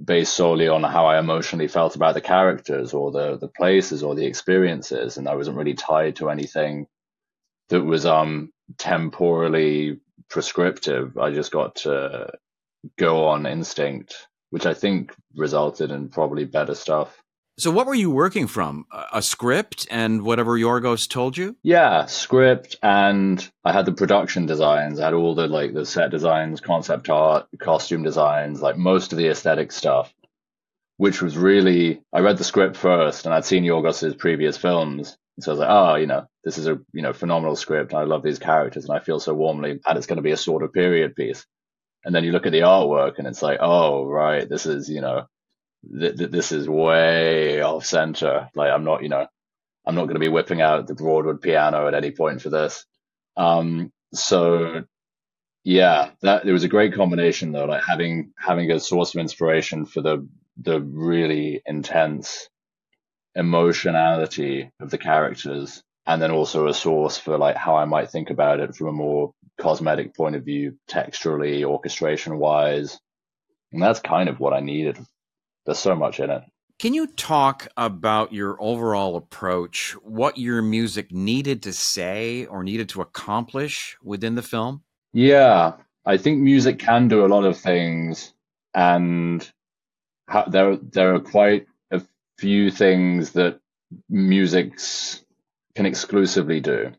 based 0.03 0.35
solely 0.35 0.67
on 0.67 0.83
how 0.83 1.07
i 1.07 1.17
emotionally 1.17 1.67
felt 1.67 1.95
about 1.95 2.13
the 2.13 2.21
characters 2.21 2.93
or 2.93 3.11
the 3.11 3.35
the 3.37 3.47
places 3.47 4.03
or 4.03 4.13
the 4.13 4.27
experiences 4.27 5.17
and 5.17 5.27
i 5.27 5.33
wasn't 5.33 5.57
really 5.57 5.73
tied 5.73 6.15
to 6.15 6.29
anything 6.29 6.85
that 7.69 7.81
was 7.81 8.05
um 8.05 8.51
temporally 8.77 9.99
prescriptive. 10.29 11.17
I 11.17 11.31
just 11.31 11.51
got 11.51 11.75
to 11.77 12.31
go 12.97 13.27
on 13.27 13.45
instinct, 13.45 14.27
which 14.49 14.65
I 14.65 14.73
think 14.73 15.13
resulted 15.35 15.91
in 15.91 16.09
probably 16.09 16.45
better 16.45 16.75
stuff. 16.75 17.21
So, 17.59 17.71
what 17.71 17.87
were 17.87 17.95
you 17.95 18.11
working 18.11 18.45
from? 18.45 18.85
A 19.11 19.21
script 19.21 19.87
and 19.89 20.21
whatever 20.21 20.51
Yorgos 20.59 21.09
told 21.09 21.35
you? 21.37 21.55
Yeah, 21.63 22.05
script, 22.05 22.75
and 22.83 23.49
I 23.65 23.73
had 23.73 23.85
the 23.87 23.93
production 23.93 24.45
designs. 24.45 24.99
I 24.99 25.05
had 25.05 25.15
all 25.15 25.33
the 25.33 25.47
like 25.47 25.73
the 25.73 25.85
set 25.85 26.11
designs, 26.11 26.61
concept 26.61 27.09
art, 27.09 27.47
costume 27.59 28.03
designs, 28.03 28.61
like 28.61 28.77
most 28.77 29.11
of 29.11 29.17
the 29.17 29.29
aesthetic 29.29 29.71
stuff. 29.71 30.13
which 30.97 31.21
was 31.21 31.37
really 31.37 32.01
I 32.13 32.19
read 32.19 32.37
the 32.37 32.43
script 32.43 32.75
first, 32.75 33.25
and 33.25 33.33
I'd 33.33 33.45
seen 33.45 33.63
Yorgos's 33.63 34.15
previous 34.15 34.57
films, 34.57 35.17
so 35.39 35.51
I 35.51 35.53
was 35.53 35.59
like, 35.59 35.69
oh, 35.69 35.95
you 35.95 36.07
know, 36.07 36.25
this 36.43 36.57
is 36.57 36.67
a 36.67 36.79
you 36.93 37.01
know 37.01 37.13
phenomenal 37.13 37.55
script. 37.55 37.93
I 37.93 38.03
love 38.03 38.23
these 38.23 38.39
characters, 38.39 38.85
and 38.85 38.95
I 38.95 38.99
feel 39.01 39.19
so 39.19 39.33
warmly, 39.33 39.79
and 39.85 39.97
it's 39.97 40.07
going 40.07 40.17
to 40.17 40.23
be 40.23 40.31
a 40.31 40.37
sort 40.37 40.63
of 40.63 40.73
period 40.73 41.15
piece. 41.15 41.45
And 42.07 42.15
then 42.15 42.23
you 42.23 42.31
look 42.31 42.45
at 42.45 42.53
the 42.53 42.61
artwork, 42.61 43.17
and 43.17 43.27
it's 43.27 43.41
like, 43.41 43.59
oh, 43.61 44.05
right, 44.05 44.47
this 44.47 44.65
is 44.65 44.89
you 44.89 45.01
know, 45.01 45.27
th- 45.99 46.15
th- 46.17 46.31
this 46.31 46.53
is 46.53 46.69
way 46.69 47.61
off 47.61 47.85
center. 47.85 48.49
Like 48.55 48.71
I'm 48.71 48.85
not, 48.85 49.03
you 49.03 49.09
know, 49.09 49.27
I'm 49.85 49.95
not 49.95 50.05
going 50.05 50.15
to 50.15 50.21
be 50.21 50.29
whipping 50.29 50.61
out 50.61 50.87
the 50.87 50.95
Broadwood 50.95 51.41
piano 51.41 51.85
at 51.85 51.93
any 51.93 52.11
point 52.11 52.41
for 52.41 52.49
this. 52.49 52.85
Um, 53.35 53.91
so 54.13 54.85
yeah, 55.65 56.11
that 56.21 56.45
it 56.45 56.53
was 56.53 56.63
a 56.63 56.69
great 56.69 56.93
combination 56.93 57.51
though, 57.51 57.65
like 57.65 57.83
having 57.83 58.31
having 58.39 58.71
a 58.71 58.79
source 58.79 59.13
of 59.13 59.19
inspiration 59.19 59.85
for 59.85 60.01
the 60.01 60.25
the 60.55 60.79
really 60.79 61.61
intense 61.65 62.47
emotionality 63.35 64.71
of 64.79 64.91
the 64.91 64.97
characters 64.97 65.83
and 66.05 66.21
then 66.21 66.31
also 66.31 66.67
a 66.69 66.73
source 66.73 67.17
for 67.17 67.37
like 67.37 67.57
how 67.57 67.75
I 67.75 67.83
might 67.83 68.09
think 68.11 68.29
about 68.29 68.61
it 68.61 68.75
from 68.75 68.87
a 68.87 68.93
more 68.93 69.33
cosmetic 69.57 70.15
point 70.15 70.35
of 70.35 70.43
view, 70.43 70.77
texturally, 70.89 71.63
orchestration 71.63 72.37
wise. 72.37 72.99
And 73.71 73.81
that's 73.81 73.99
kind 73.99 74.29
of 74.29 74.39
what 74.39 74.53
I 74.53 74.59
needed. 74.59 74.97
There's 75.65 75.79
so 75.79 75.95
much 75.95 76.19
in 76.19 76.29
it. 76.29 76.43
Can 76.79 76.93
you 76.93 77.07
talk 77.07 77.67
about 77.75 78.33
your 78.33 78.55
overall 78.61 79.15
approach, 79.15 79.93
what 80.03 80.37
your 80.37 80.61
music 80.61 81.11
needed 81.11 81.63
to 81.63 81.73
say 81.73 82.45
or 82.45 82.63
needed 82.63 82.89
to 82.89 83.01
accomplish 83.01 83.97
within 84.03 84.35
the 84.35 84.43
film? 84.43 84.83
Yeah, 85.11 85.73
I 86.05 86.17
think 86.17 86.39
music 86.39 86.77
can 86.77 87.07
do 87.07 87.25
a 87.25 87.27
lot 87.27 87.45
of 87.45 87.57
things, 87.57 88.33
and 88.75 89.49
there 90.49 90.77
there 90.77 91.15
are 91.15 91.19
quite 91.19 91.65
a 91.89 92.01
few 92.37 92.69
things 92.69 93.31
that 93.31 93.59
music's 94.07 95.25
can 95.75 95.87
exclusively 95.87 96.59
do. 96.59 96.91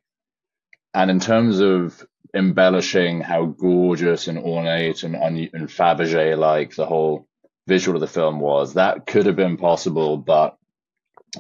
And 0.93 1.11
in 1.11 1.21
terms 1.21 1.61
of 1.61 2.05
embellishing 2.35 3.21
how 3.21 3.47
gorgeous 3.47 4.29
and 4.29 4.39
ornate 4.39 5.03
and, 5.03 5.17
and 5.17 5.69
Fabergé 5.69 6.37
like 6.37 6.75
the 6.75 6.87
whole 6.87 7.27
visual 7.67 7.97
of 7.97 8.01
the 8.01 8.07
film 8.07 8.41
was, 8.41 8.75
that 8.75 9.07
could 9.07 9.27
have 9.27 9.37
been 9.37 9.57
possible, 9.57 10.17
but 10.17 10.57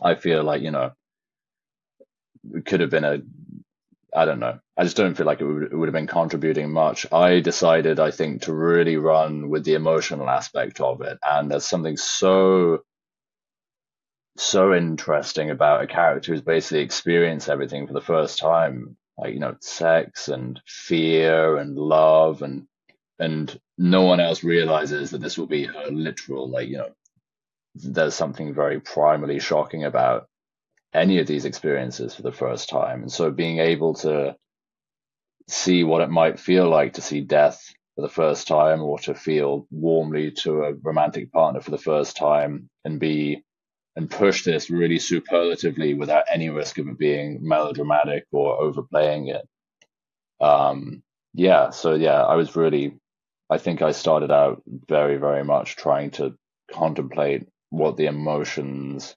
I 0.03 0.15
feel 0.15 0.43
like, 0.43 0.63
you 0.63 0.71
know, 0.71 0.93
it 2.55 2.65
could 2.65 2.81
have 2.81 2.91
been 2.91 3.05
a, 3.05 3.21
I 4.15 4.25
don't 4.25 4.41
know. 4.41 4.59
I 4.77 4.85
just 4.85 4.97
don't 4.97 5.15
feel 5.15 5.27
like 5.27 5.41
it 5.41 5.45
would, 5.45 5.65
it 5.65 5.77
would 5.77 5.89
have 5.89 5.95
been 5.95 6.07
contributing 6.07 6.71
much. 6.71 7.05
I 7.13 7.41
decided, 7.41 7.99
I 8.01 8.11
think, 8.11 8.43
to 8.43 8.55
really 8.55 8.97
run 8.97 9.49
with 9.49 9.65
the 9.65 9.75
emotional 9.75 10.31
aspect 10.31 10.81
of 10.81 11.01
it. 11.03 11.19
And 11.23 11.51
there's 11.51 11.67
something 11.67 11.97
so 11.97 12.83
so 14.37 14.73
interesting 14.73 15.51
about 15.51 15.83
a 15.83 15.87
character 15.87 16.33
who's 16.33 16.43
basically 16.43 16.81
experienced 16.81 17.49
everything 17.49 17.89
for 17.89 17.93
the 17.93 18.01
first 18.01 18.39
time, 18.39 18.97
like 19.19 19.35
you 19.35 19.41
know, 19.41 19.57
sex 19.61 20.29
and 20.29 20.61
fear 20.67 21.57
and 21.57 21.77
love 21.77 22.43
and 22.43 22.67
and 23.19 23.61
no 23.77 24.03
one 24.03 24.21
else 24.21 24.45
realizes 24.45 25.11
that 25.11 25.21
this 25.21 25.37
will 25.37 25.47
be 25.47 25.65
her 25.65 25.91
literal 25.91 26.49
like 26.49 26.69
you 26.69 26.77
know 26.79 26.91
there's 27.75 28.15
something 28.15 28.55
very 28.55 28.81
primarily 28.81 29.41
shocking 29.41 29.85
about 29.85 30.29
any 30.95 31.19
of 31.19 31.27
these 31.27 31.45
experiences 31.45 32.15
for 32.15 32.23
the 32.23 32.33
first 32.33 32.69
time. 32.69 33.03
And 33.03 33.13
so 33.13 33.31
being 33.31 33.59
able 33.59 33.95
to 33.97 34.37
see 35.49 35.85
what 35.85 36.03
it 36.03 36.11
might 36.11 36.41
feel 36.41 36.69
like 36.69 36.95
to 36.95 37.03
see 37.03 37.21
death 37.21 37.63
for 37.95 38.03
the 38.03 38.09
first 38.09 38.49
time 38.49 38.83
or 38.83 38.99
to 39.01 39.15
feel 39.15 39.67
warmly 39.71 40.31
to 40.31 40.65
a 40.65 40.75
romantic 40.75 41.33
partner 41.33 41.61
for 41.61 41.71
the 41.71 41.79
first 41.79 42.17
time 42.17 42.69
and 42.85 43.01
be 43.01 43.43
and 43.99 44.09
push 44.09 44.45
this 44.45 44.71
really 44.71 45.01
superlatively 45.01 45.93
without 45.93 46.23
any 46.33 46.51
risk 46.51 46.79
of 46.79 46.87
it 46.87 46.97
being 46.99 47.41
melodramatic 47.43 48.27
or 48.31 48.61
overplaying 48.61 49.27
it. 49.27 49.45
Um, 50.41 51.03
yeah, 51.35 51.71
so 51.71 51.95
yeah, 51.95 52.23
I 52.23 52.37
was 52.37 52.55
really, 52.55 52.97
I 53.51 53.59
think 53.59 53.83
I 53.83 53.91
started 53.91 54.31
out 54.31 54.63
very, 54.89 55.17
very 55.17 55.43
much 55.43 55.75
trying 55.75 56.13
to 56.13 56.37
contemplate 56.71 57.49
what 57.71 57.97
the 57.97 58.07
emotions 58.07 59.17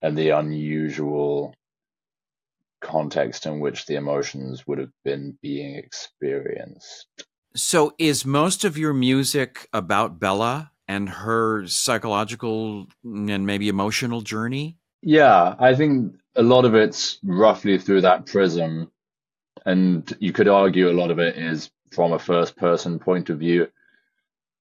and 0.00 0.16
the 0.16 0.30
unusual 0.30 1.54
context 2.80 3.44
in 3.44 3.60
which 3.60 3.84
the 3.84 3.96
emotions 3.96 4.66
would 4.66 4.78
have 4.78 4.92
been 5.04 5.36
being 5.42 5.76
experienced. 5.76 7.06
So, 7.54 7.92
is 7.98 8.24
most 8.24 8.64
of 8.64 8.78
your 8.78 8.94
music 8.94 9.68
about 9.74 10.18
Bella? 10.18 10.72
And 10.88 11.08
her 11.08 11.66
psychological 11.66 12.86
and 13.04 13.46
maybe 13.46 13.68
emotional 13.68 14.20
journey? 14.20 14.76
Yeah, 15.02 15.54
I 15.58 15.74
think 15.74 16.14
a 16.34 16.42
lot 16.42 16.64
of 16.64 16.74
it's 16.74 17.18
roughly 17.22 17.78
through 17.78 18.02
that 18.02 18.26
prism. 18.26 18.90
And 19.64 20.16
you 20.20 20.32
could 20.32 20.48
argue 20.48 20.90
a 20.90 20.92
lot 20.92 21.10
of 21.10 21.18
it 21.18 21.36
is 21.36 21.70
from 21.92 22.12
a 22.12 22.18
first 22.18 22.56
person 22.56 22.98
point 22.98 23.30
of 23.30 23.38
view. 23.38 23.68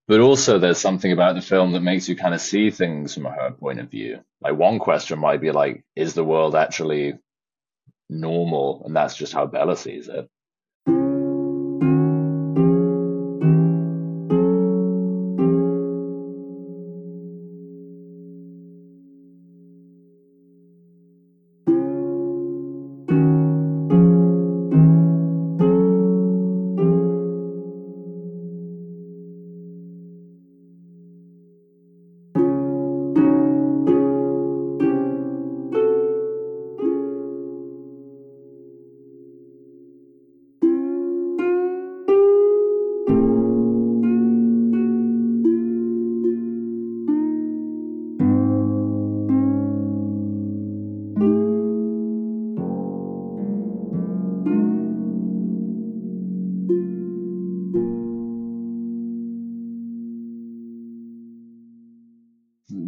But 0.08 0.20
also, 0.20 0.60
there's 0.60 0.78
something 0.78 1.12
about 1.12 1.36
the 1.36 1.42
film 1.42 1.72
that 1.72 1.82
makes 1.82 2.08
you 2.08 2.16
kind 2.16 2.36
of 2.36 2.42
see 2.42 2.70
things 2.70 3.14
from 3.14 3.26
her 3.26 3.52
point 3.52 3.80
of 3.80 3.90
view. 3.90 4.20
Like, 4.40 4.56
one 4.56 4.78
question 4.78 5.18
might 5.18 5.42
be 5.42 5.52
like, 5.52 5.84
is 5.96 6.14
the 6.14 6.24
world 6.24 6.56
actually 6.56 7.18
normal? 8.08 8.84
And 8.86 8.96
that's 8.96 9.16
just 9.16 9.34
how 9.34 9.48
Bella 9.48 9.76
sees 9.76 10.08
it. 10.08 10.30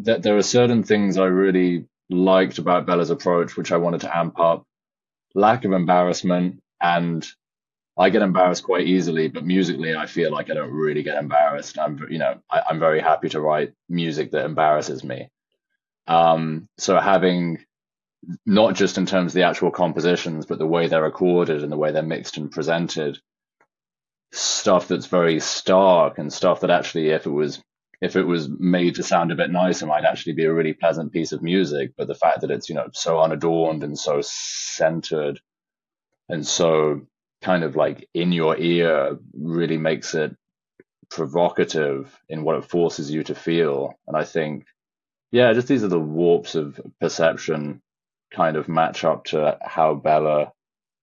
That 0.07 0.23
there 0.23 0.37
are 0.37 0.41
certain 0.41 0.83
things 0.83 1.17
I 1.17 1.25
really 1.25 1.85
liked 2.09 2.59
about 2.59 2.85
Bella's 2.85 3.09
approach, 3.09 3.57
which 3.57 3.73
I 3.73 3.77
wanted 3.77 4.01
to 4.01 4.17
amp 4.17 4.39
up. 4.39 4.65
Lack 5.35 5.65
of 5.65 5.73
embarrassment, 5.73 6.61
and 6.81 7.27
I 7.97 8.09
get 8.09 8.21
embarrassed 8.21 8.63
quite 8.63 8.87
easily, 8.87 9.27
but 9.27 9.45
musically, 9.45 9.93
I 9.95 10.05
feel 10.05 10.31
like 10.31 10.49
I 10.49 10.53
don't 10.53 10.71
really 10.71 11.03
get 11.03 11.17
embarrassed. 11.17 11.77
I'm, 11.77 12.07
you 12.09 12.19
know, 12.19 12.39
I, 12.49 12.63
am 12.69 12.79
very 12.79 13.01
happy 13.01 13.27
to 13.29 13.41
write 13.41 13.73
music 13.89 14.31
that 14.31 14.45
embarrasses 14.45 15.03
me. 15.03 15.27
Um, 16.07 16.69
so 16.77 16.97
having 16.97 17.59
not 18.45 18.75
just 18.75 18.97
in 18.97 19.05
terms 19.05 19.31
of 19.31 19.35
the 19.35 19.43
actual 19.43 19.71
compositions, 19.71 20.45
but 20.45 20.57
the 20.57 20.65
way 20.65 20.87
they're 20.87 21.03
recorded 21.03 21.63
and 21.63 21.71
the 21.71 21.77
way 21.77 21.91
they're 21.91 22.01
mixed 22.01 22.37
and 22.37 22.49
presented, 22.49 23.19
stuff 24.31 24.87
that's 24.87 25.07
very 25.07 25.41
stark 25.41 26.17
and 26.17 26.31
stuff 26.31 26.61
that 26.61 26.71
actually, 26.71 27.09
if 27.09 27.25
it 27.25 27.31
was 27.31 27.61
if 28.01 28.15
it 28.15 28.23
was 28.23 28.47
made 28.47 28.95
to 28.95 29.03
sound 29.03 29.31
a 29.31 29.35
bit 29.35 29.49
nicer, 29.49 29.85
it 29.85 29.89
might 29.89 30.05
actually 30.05 30.33
be 30.33 30.45
a 30.45 30.53
really 30.53 30.73
pleasant 30.73 31.11
piece 31.11 31.31
of 31.31 31.41
music. 31.41 31.93
But 31.97 32.07
the 32.07 32.15
fact 32.15 32.41
that 32.41 32.51
it's, 32.51 32.69
you 32.69 32.75
know, 32.75 32.87
so 32.93 33.19
unadorned 33.19 33.83
and 33.83 33.97
so 33.97 34.21
centered 34.21 35.39
and 36.29 36.45
so 36.45 37.01
kind 37.41 37.63
of 37.63 37.75
like 37.75 38.07
in 38.13 38.31
your 38.31 38.57
ear 38.57 39.17
really 39.33 39.77
makes 39.77 40.13
it 40.13 40.35
provocative 41.09 42.19
in 42.29 42.43
what 42.43 42.57
it 42.57 42.65
forces 42.65 43.09
you 43.09 43.23
to 43.23 43.35
feel. 43.35 43.93
And 44.07 44.15
I 44.15 44.23
think, 44.23 44.65
yeah, 45.31 45.53
just 45.53 45.67
these 45.67 45.83
are 45.83 45.89
the 45.89 45.99
warps 45.99 46.55
of 46.55 46.79
perception 46.99 47.81
kind 48.31 48.57
of 48.57 48.67
match 48.67 49.03
up 49.03 49.25
to 49.25 49.57
how 49.61 49.95
Bella 49.95 50.51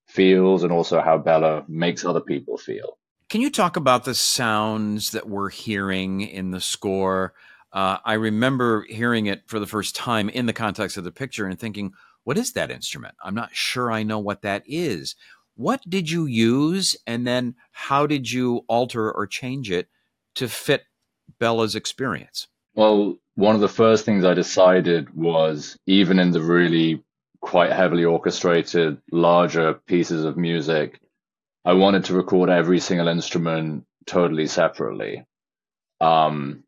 feels 0.06 0.62
and 0.62 0.72
also 0.72 1.00
how 1.00 1.18
Bella 1.18 1.64
makes 1.66 2.04
other 2.04 2.20
people 2.20 2.58
feel. 2.58 2.98
Can 3.34 3.40
you 3.40 3.50
talk 3.50 3.76
about 3.76 4.04
the 4.04 4.14
sounds 4.14 5.10
that 5.10 5.28
we're 5.28 5.50
hearing 5.50 6.20
in 6.20 6.52
the 6.52 6.60
score? 6.60 7.34
Uh, 7.72 7.98
I 8.04 8.12
remember 8.12 8.86
hearing 8.88 9.26
it 9.26 9.42
for 9.46 9.58
the 9.58 9.66
first 9.66 9.96
time 9.96 10.28
in 10.28 10.46
the 10.46 10.52
context 10.52 10.96
of 10.96 11.02
the 11.02 11.10
picture 11.10 11.44
and 11.44 11.58
thinking, 11.58 11.94
what 12.22 12.38
is 12.38 12.52
that 12.52 12.70
instrument? 12.70 13.16
I'm 13.24 13.34
not 13.34 13.52
sure 13.52 13.90
I 13.90 14.04
know 14.04 14.20
what 14.20 14.42
that 14.42 14.62
is. 14.68 15.16
What 15.56 15.80
did 15.88 16.08
you 16.08 16.26
use? 16.26 16.94
And 17.08 17.26
then 17.26 17.56
how 17.72 18.06
did 18.06 18.30
you 18.30 18.64
alter 18.68 19.10
or 19.10 19.26
change 19.26 19.68
it 19.68 19.88
to 20.36 20.46
fit 20.46 20.84
Bella's 21.40 21.74
experience? 21.74 22.46
Well, 22.76 23.16
one 23.34 23.56
of 23.56 23.60
the 23.60 23.68
first 23.68 24.04
things 24.04 24.24
I 24.24 24.34
decided 24.34 25.12
was 25.12 25.76
even 25.86 26.20
in 26.20 26.30
the 26.30 26.40
really 26.40 27.02
quite 27.40 27.72
heavily 27.72 28.04
orchestrated 28.04 28.98
larger 29.10 29.74
pieces 29.74 30.24
of 30.24 30.36
music, 30.36 31.00
I 31.64 31.74
wanted 31.74 32.04
to 32.06 32.14
record 32.14 32.50
every 32.50 32.80
single 32.80 33.08
instrument 33.08 33.84
totally 34.06 34.46
separately. 34.46 35.24
Um, 36.00 36.64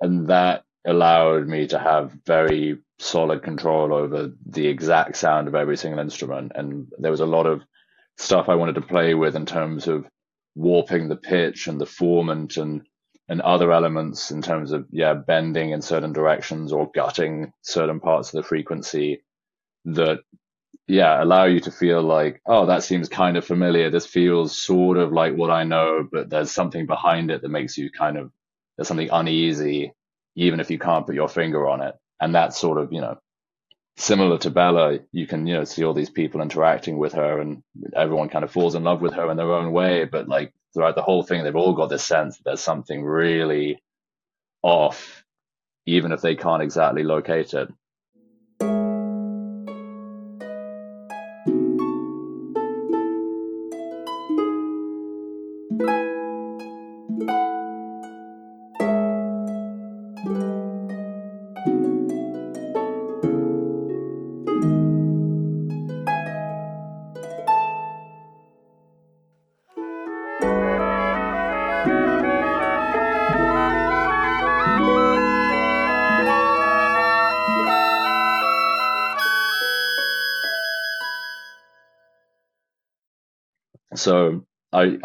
and 0.00 0.28
that 0.28 0.64
allowed 0.84 1.46
me 1.46 1.68
to 1.68 1.78
have 1.78 2.12
very 2.26 2.78
solid 2.98 3.42
control 3.42 3.94
over 3.94 4.32
the 4.46 4.66
exact 4.66 5.16
sound 5.16 5.46
of 5.48 5.54
every 5.54 5.76
single 5.76 6.00
instrument. 6.00 6.52
And 6.54 6.88
there 6.98 7.10
was 7.10 7.20
a 7.20 7.26
lot 7.26 7.46
of 7.46 7.62
stuff 8.18 8.48
I 8.48 8.56
wanted 8.56 8.74
to 8.76 8.82
play 8.82 9.14
with 9.14 9.36
in 9.36 9.46
terms 9.46 9.86
of 9.86 10.06
warping 10.54 11.08
the 11.08 11.16
pitch 11.16 11.66
and 11.66 11.80
the 11.80 11.86
formant 11.86 12.60
and 12.60 12.82
and 13.28 13.40
other 13.40 13.72
elements 13.72 14.30
in 14.30 14.42
terms 14.42 14.72
of 14.72 14.86
yeah 14.90 15.14
bending 15.14 15.70
in 15.70 15.80
certain 15.80 16.12
directions 16.12 16.72
or 16.72 16.90
gutting 16.94 17.52
certain 17.62 18.00
parts 18.00 18.28
of 18.28 18.42
the 18.42 18.46
frequency 18.46 19.22
that 19.86 20.18
yeah 20.88 21.22
allow 21.22 21.44
you 21.44 21.60
to 21.60 21.70
feel 21.70 22.02
like 22.02 22.40
oh 22.46 22.66
that 22.66 22.82
seems 22.82 23.08
kind 23.08 23.36
of 23.36 23.44
familiar 23.44 23.90
this 23.90 24.06
feels 24.06 24.60
sort 24.60 24.98
of 24.98 25.12
like 25.12 25.34
what 25.34 25.50
i 25.50 25.64
know 25.64 26.06
but 26.10 26.30
there's 26.30 26.50
something 26.50 26.86
behind 26.86 27.30
it 27.30 27.42
that 27.42 27.50
makes 27.50 27.78
you 27.78 27.90
kind 27.90 28.18
of 28.18 28.30
there's 28.76 28.88
something 28.88 29.10
uneasy 29.12 29.92
even 30.36 30.60
if 30.60 30.70
you 30.70 30.78
can't 30.78 31.06
put 31.06 31.14
your 31.14 31.28
finger 31.28 31.68
on 31.68 31.82
it 31.82 31.94
and 32.20 32.34
that's 32.34 32.58
sort 32.58 32.78
of 32.78 32.92
you 32.92 33.00
know 33.00 33.16
similar 33.96 34.38
to 34.38 34.50
Bella, 34.50 34.98
you 35.12 35.26
can 35.26 35.46
you 35.46 35.54
know 35.54 35.64
see 35.64 35.84
all 35.84 35.94
these 35.94 36.10
people 36.10 36.40
interacting 36.40 36.98
with 36.98 37.12
her, 37.14 37.40
and 37.40 37.62
everyone 37.94 38.28
kind 38.28 38.44
of 38.44 38.50
falls 38.52 38.74
in 38.74 38.84
love 38.84 39.00
with 39.02 39.14
her 39.14 39.30
in 39.30 39.36
their 39.36 39.52
own 39.52 39.72
way. 39.72 40.04
But 40.04 40.28
like 40.28 40.52
throughout 40.74 40.94
the 40.96 41.02
whole 41.02 41.22
thing, 41.22 41.44
they've 41.44 41.56
all 41.56 41.74
got 41.74 41.88
this 41.88 42.04
sense 42.04 42.36
that 42.36 42.44
there's 42.44 42.60
something 42.60 43.04
really 43.04 43.82
off, 44.62 45.24
even 45.86 46.12
if 46.12 46.20
they 46.22 46.36
can't 46.36 46.62
exactly 46.62 47.02
locate 47.04 47.54
it. 47.54 47.68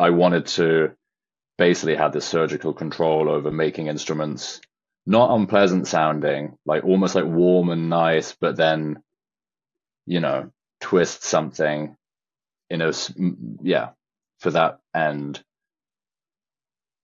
I 0.07 0.11
wanted 0.11 0.45
to 0.45 0.93
basically 1.57 1.95
have 1.95 2.13
this 2.13 2.25
surgical 2.25 2.71
control 2.71 3.27
over 3.27 3.51
making 3.51 3.87
instruments 3.87 4.61
not 5.05 5.35
unpleasant 5.35 5.85
sounding, 5.85 6.57
like 6.65 6.85
almost 6.85 7.13
like 7.13 7.25
warm 7.25 7.69
and 7.69 7.89
nice, 7.89 8.31
but 8.39 8.55
then 8.55 9.03
you 10.05 10.21
know 10.21 10.49
twist 10.79 11.23
something 11.23 11.97
in 12.69 12.81
a 12.81 12.93
yeah 13.61 13.89
for 14.39 14.51
that 14.51 14.79
end. 14.95 15.43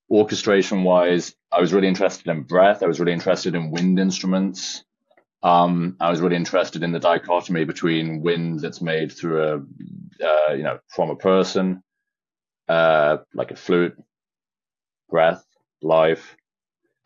Orchestration 0.08 0.82
wise, 0.82 1.34
I 1.52 1.60
was 1.60 1.74
really 1.74 1.88
interested 1.88 2.28
in 2.28 2.44
breath. 2.44 2.82
I 2.82 2.86
was 2.86 3.00
really 3.00 3.12
interested 3.12 3.54
in 3.54 3.70
wind 3.70 3.98
instruments. 3.98 4.82
Um, 5.42 5.98
I 6.00 6.10
was 6.10 6.22
really 6.22 6.36
interested 6.36 6.82
in 6.82 6.92
the 6.92 7.00
dichotomy 7.00 7.64
between 7.64 8.22
wind 8.22 8.60
that's 8.60 8.80
made 8.80 9.12
through 9.12 9.42
a, 9.42 9.56
uh, 10.26 10.52
you 10.54 10.62
know, 10.62 10.78
from 10.88 11.10
a 11.10 11.16
person 11.16 11.82
uh, 12.68 13.18
like 13.34 13.50
a 13.50 13.56
flute, 13.56 13.96
breath, 15.10 15.44
life, 15.82 16.36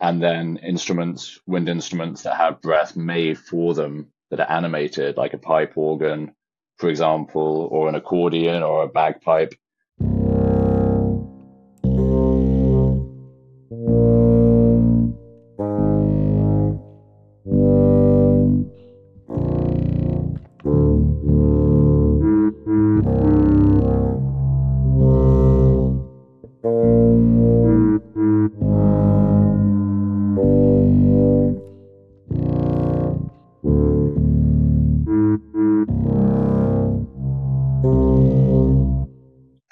and 0.00 0.22
then 0.22 0.58
instruments, 0.58 1.40
wind 1.46 1.68
instruments 1.68 2.22
that 2.22 2.36
have 2.36 2.62
breath 2.62 2.96
made 2.96 3.38
for 3.38 3.74
them 3.74 4.12
that 4.30 4.40
are 4.40 4.50
animated, 4.50 5.16
like 5.16 5.34
a 5.34 5.38
pipe 5.38 5.72
organ, 5.76 6.32
for 6.76 6.88
example, 6.88 7.68
or 7.72 7.88
an 7.88 7.94
accordion 7.94 8.62
or 8.62 8.84
a 8.84 8.88
bagpipe. 8.88 9.54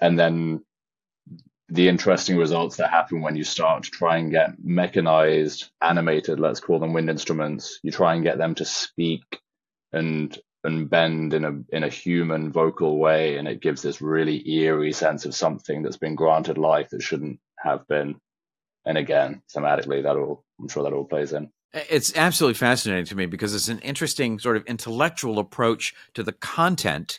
And 0.06 0.16
then 0.16 0.64
the 1.68 1.88
interesting 1.88 2.36
results 2.36 2.76
that 2.76 2.90
happen 2.90 3.22
when 3.22 3.34
you 3.34 3.42
start 3.42 3.82
to 3.82 3.90
try 3.90 4.18
and 4.18 4.30
get 4.30 4.50
mechanized, 4.62 5.68
animated, 5.82 6.38
let's 6.38 6.60
call 6.60 6.78
them 6.78 6.92
wind 6.92 7.10
instruments. 7.10 7.80
You 7.82 7.90
try 7.90 8.14
and 8.14 8.22
get 8.22 8.38
them 8.38 8.54
to 8.54 8.64
speak 8.64 9.24
and 9.92 10.38
and 10.62 10.88
bend 10.88 11.34
in 11.34 11.44
a 11.44 11.76
in 11.76 11.82
a 11.82 11.88
human 11.88 12.52
vocal 12.52 12.98
way, 12.98 13.36
and 13.36 13.48
it 13.48 13.60
gives 13.60 13.82
this 13.82 14.00
really 14.00 14.48
eerie 14.48 14.92
sense 14.92 15.24
of 15.24 15.34
something 15.34 15.82
that's 15.82 15.96
been 15.96 16.14
granted 16.14 16.56
life 16.56 16.90
that 16.90 17.02
shouldn't 17.02 17.40
have 17.58 17.86
been. 17.88 18.14
And 18.84 18.96
again, 18.96 19.42
thematically, 19.52 20.04
that 20.04 20.16
all 20.16 20.44
I'm 20.60 20.68
sure 20.68 20.84
that 20.84 20.92
all 20.92 21.04
plays 21.04 21.32
in. 21.32 21.50
It's 21.72 22.16
absolutely 22.16 22.54
fascinating 22.54 23.06
to 23.06 23.16
me 23.16 23.26
because 23.26 23.56
it's 23.56 23.68
an 23.68 23.80
interesting 23.80 24.38
sort 24.38 24.56
of 24.56 24.64
intellectual 24.66 25.40
approach 25.40 25.94
to 26.14 26.22
the 26.22 26.32
content 26.32 27.18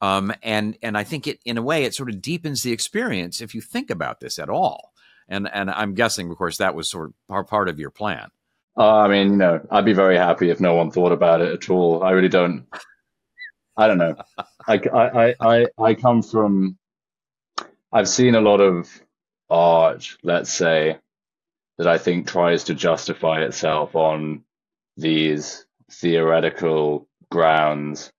um, 0.00 0.32
and 0.42 0.76
and 0.82 0.96
I 0.96 1.04
think 1.04 1.26
it 1.26 1.40
in 1.44 1.58
a 1.58 1.62
way 1.62 1.84
it 1.84 1.94
sort 1.94 2.08
of 2.08 2.20
deepens 2.20 2.62
the 2.62 2.72
experience 2.72 3.40
if 3.40 3.54
you 3.54 3.60
think 3.60 3.90
about 3.90 4.20
this 4.20 4.38
at 4.38 4.48
all. 4.48 4.92
And 5.28 5.48
and 5.52 5.70
I'm 5.70 5.94
guessing, 5.94 6.30
of 6.30 6.36
course, 6.36 6.58
that 6.58 6.74
was 6.74 6.90
sort 6.90 7.12
of 7.28 7.46
part 7.48 7.68
of 7.68 7.78
your 7.78 7.90
plan. 7.90 8.28
Uh, 8.76 8.98
I 8.98 9.08
mean, 9.08 9.30
you 9.30 9.36
know, 9.36 9.66
I'd 9.70 9.84
be 9.84 9.94
very 9.94 10.16
happy 10.16 10.50
if 10.50 10.60
no 10.60 10.74
one 10.74 10.90
thought 10.90 11.12
about 11.12 11.40
it 11.40 11.52
at 11.52 11.70
all. 11.70 12.02
I 12.02 12.10
really 12.10 12.28
don't. 12.28 12.66
I 13.76 13.88
don't 13.88 13.98
know. 13.98 14.16
I, 14.66 14.80
I, 14.94 15.34
I, 15.40 15.66
I 15.78 15.94
come 15.94 16.22
from. 16.22 16.76
I've 17.92 18.08
seen 18.08 18.34
a 18.34 18.40
lot 18.40 18.60
of 18.60 18.88
art, 19.48 20.08
let's 20.22 20.52
say, 20.52 20.98
that 21.78 21.86
I 21.86 21.98
think 21.98 22.26
tries 22.26 22.64
to 22.64 22.74
justify 22.74 23.42
itself 23.42 23.94
on 23.94 24.44
these 24.96 25.66
theoretical 25.90 27.08
grounds, 27.30 28.12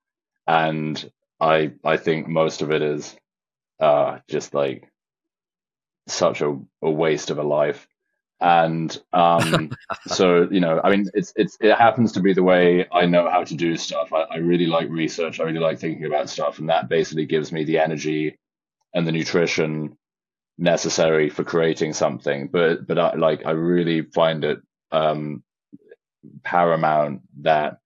and 0.48 1.12
I 1.40 1.74
I 1.84 1.98
think 1.98 2.28
most 2.28 2.62
of 2.62 2.72
it 2.72 2.82
is 2.82 3.16
uh, 3.80 4.20
just 4.28 4.54
like 4.54 4.90
such 6.08 6.42
a, 6.42 6.58
a 6.82 6.90
waste 6.90 7.30
of 7.30 7.38
a 7.38 7.44
life. 7.44 7.88
And 8.40 8.96
um, 9.14 9.72
so, 10.08 10.48
you 10.50 10.60
know, 10.60 10.80
I 10.84 10.92
mean, 10.92 11.08
it's 11.14 11.34
it's 11.36 11.58
it 11.60 11.76
happens 11.76 12.12
to 12.14 12.22
be 12.22 12.34
the 12.34 12.44
way 12.44 12.88
I 12.92 13.06
know 13.06 13.30
how 13.30 13.44
to 13.44 13.56
do 13.56 13.76
stuff. 13.78 14.14
I, 14.14 14.22
I 14.22 14.38
really 14.38 14.68
like 14.68 14.90
research. 14.90 15.40
I 15.40 15.44
really 15.44 15.60
like 15.60 15.80
thinking 15.80 16.06
about 16.06 16.30
stuff, 16.30 16.60
and 16.60 16.70
that 16.70 16.90
basically 16.90 17.26
gives 17.26 17.52
me 17.52 17.64
the 17.64 17.80
energy 17.80 18.38
and 18.94 19.08
the 19.08 19.12
nutrition 19.12 19.98
necessary 20.58 21.30
for 21.30 21.44
creating 21.44 21.94
something. 21.94 22.48
But 22.48 22.88
but 22.88 22.98
I, 22.98 23.16
like 23.16 23.46
I 23.46 23.52
really 23.52 24.02
find 24.02 24.44
it 24.44 24.60
um, 24.92 25.44
paramount 26.44 27.22
that 27.42 27.80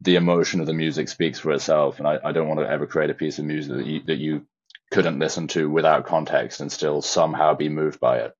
the 0.00 0.16
emotion 0.16 0.60
of 0.60 0.66
the 0.66 0.74
music 0.74 1.08
speaks 1.08 1.38
for 1.38 1.52
itself, 1.52 1.98
and 1.98 2.06
I, 2.06 2.18
I 2.24 2.32
don't 2.32 2.48
want 2.48 2.60
to 2.60 2.70
ever 2.70 2.86
create 2.86 3.10
a 3.10 3.14
piece 3.14 3.38
of 3.38 3.44
music 3.44 3.76
that 3.76 3.86
you, 3.86 4.00
that 4.06 4.18
you 4.18 4.46
couldn't 4.90 5.18
listen 5.18 5.48
to 5.48 5.68
without 5.68 6.06
context 6.06 6.60
and 6.60 6.70
still 6.70 7.02
somehow 7.02 7.54
be 7.54 7.68
moved 7.68 8.00
by 8.00 8.18
it. 8.18 8.34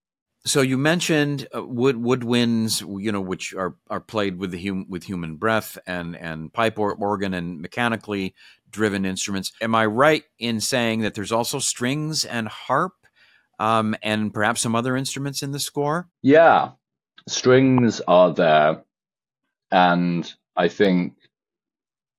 So 0.45 0.63
you 0.63 0.79
mentioned 0.79 1.49
uh, 1.55 1.63
wood 1.65 1.97
woodwinds, 1.97 2.81
you 3.03 3.13
know, 3.13 3.21
which 3.21 3.55
are, 3.55 3.75
are 3.91 4.01
played 4.01 4.39
with 4.39 4.53
the 4.53 4.67
hum, 4.67 4.87
with 4.89 5.05
human 5.05 5.37
breath 5.37 5.77
and 5.87 6.17
and 6.17 6.53
pipe 6.53 6.79
or 6.79 6.95
organ 6.95 7.35
and 7.35 7.61
mechanically 7.61 8.35
driven 8.71 9.05
instruments. 9.05 9.53
Am 9.61 9.75
I 9.75 9.87
right 9.87 10.25
in 10.39 10.61
saying 10.61 11.01
that 11.01 11.15
there's 11.15 11.33
also 11.33 11.59
strings 11.59 12.25
and 12.25 12.49
harp, 12.49 12.95
um, 13.59 13.97
and 14.03 14.33
perhaps 14.33 14.63
some 14.63 14.75
other 14.75 14.97
instruments 14.97 15.43
in 15.43 15.51
the 15.51 15.59
score? 15.59 16.09
Yeah, 16.23 16.71
strings 17.27 18.01
are 18.03 18.33
there, 18.33 18.85
and 19.71 20.33
I 20.57 20.69
think 20.69 21.18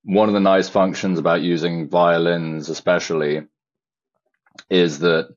one 0.03 0.29
of 0.29 0.33
the 0.33 0.39
nice 0.39 0.69
functions 0.69 1.19
about 1.19 1.41
using 1.41 1.89
violins, 1.89 2.69
especially, 2.69 3.43
is 4.69 4.99
that 4.99 5.29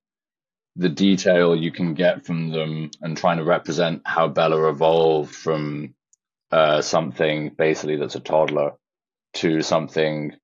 the 0.76 0.88
detail 0.88 1.54
you 1.54 1.70
can 1.70 1.94
get 1.94 2.24
from 2.24 2.50
them 2.50 2.90
and 3.00 3.16
trying 3.16 3.38
to 3.38 3.44
represent 3.44 4.02
how 4.04 4.28
Bella 4.28 4.70
evolved 4.70 5.34
from 5.34 5.94
uh, 6.50 6.80
something 6.80 7.50
basically 7.50 7.96
that's 7.96 8.14
a 8.14 8.20
toddler 8.20 8.72
to 9.34 9.62
something 9.62 10.34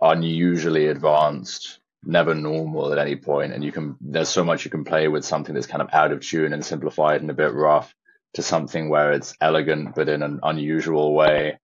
unusually 0.00 0.86
advanced, 0.86 1.80
never 2.02 2.34
normal 2.34 2.92
at 2.92 2.98
any 2.98 3.16
point. 3.16 3.52
And 3.52 3.62
you 3.62 3.72
can, 3.72 3.96
there's 4.00 4.28
so 4.28 4.44
much 4.44 4.64
you 4.64 4.70
can 4.70 4.84
play 4.84 5.08
with 5.08 5.24
something 5.24 5.54
that's 5.54 5.66
kind 5.66 5.82
of 5.82 5.90
out 5.92 6.12
of 6.12 6.20
tune 6.20 6.52
and 6.52 6.64
simplified 6.64 7.20
and 7.20 7.30
a 7.30 7.34
bit 7.34 7.52
rough 7.52 7.94
to 8.34 8.42
something 8.42 8.88
where 8.88 9.12
it's 9.12 9.36
elegant 9.40 9.94
but 9.94 10.08
in 10.08 10.22
an 10.22 10.40
unusual 10.42 11.14
way. 11.14 11.58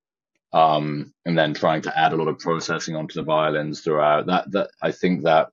Um, 0.53 1.13
and 1.27 1.39
then 1.39 1.53
trying 1.53 1.83
to 1.83 1.99
add 1.99 2.13
a 2.13 2.17
lot 2.17 2.29
of 2.29 2.39
processing 2.39 2.97
onto 2.97 3.15
the 3.15 3.23
violins 3.23 3.83
throughout. 3.83 4.27
That 4.27 4.51
that 4.53 4.71
I 4.81 4.93
think 4.93 5.25
that 5.25 5.51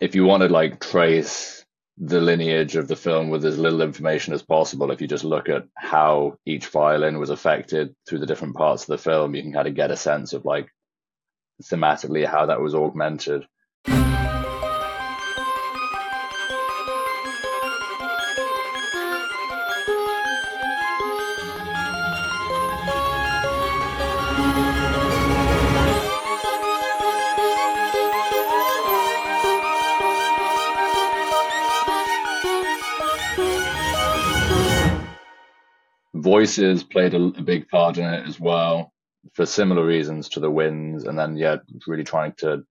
if 0.00 0.14
you 0.14 0.24
want 0.24 0.42
to 0.42 0.48
like 0.48 0.80
trace 0.80 1.64
the 1.98 2.20
lineage 2.20 2.74
of 2.74 2.88
the 2.88 2.96
film 2.96 3.30
with 3.30 3.44
as 3.44 3.58
little 3.58 3.82
information 3.82 4.34
as 4.34 4.42
possible, 4.42 4.90
if 4.90 5.00
you 5.00 5.06
just 5.06 5.24
look 5.24 5.48
at 5.48 5.64
how 5.76 6.38
each 6.44 6.66
violin 6.66 7.18
was 7.18 7.30
affected 7.30 7.94
through 8.08 8.18
the 8.18 8.26
different 8.26 8.56
parts 8.56 8.82
of 8.82 8.88
the 8.88 8.98
film, 8.98 9.34
you 9.34 9.42
can 9.42 9.52
kind 9.52 9.68
of 9.68 9.74
get 9.74 9.90
a 9.90 9.96
sense 9.96 10.32
of 10.32 10.44
like 10.44 10.68
thematically 11.62 12.26
how 12.26 12.46
that 12.46 12.60
was 12.60 12.74
augmented. 12.74 13.46
Voices 36.32 36.82
played 36.82 37.12
a, 37.12 37.22
a, 37.22 37.42
big 37.42 37.68
part 37.68 37.98
in 37.98 38.06
it 38.06 38.26
as 38.26 38.40
well 38.40 38.90
for 39.34 39.44
similar 39.44 39.84
reasons 39.84 40.30
to 40.30 40.40
the 40.40 40.50
winds 40.50 41.04
and 41.04 41.18
then 41.18 41.36
yeah 41.36 41.56
really 41.86 42.04
trying 42.04 42.32
to 42.38 42.62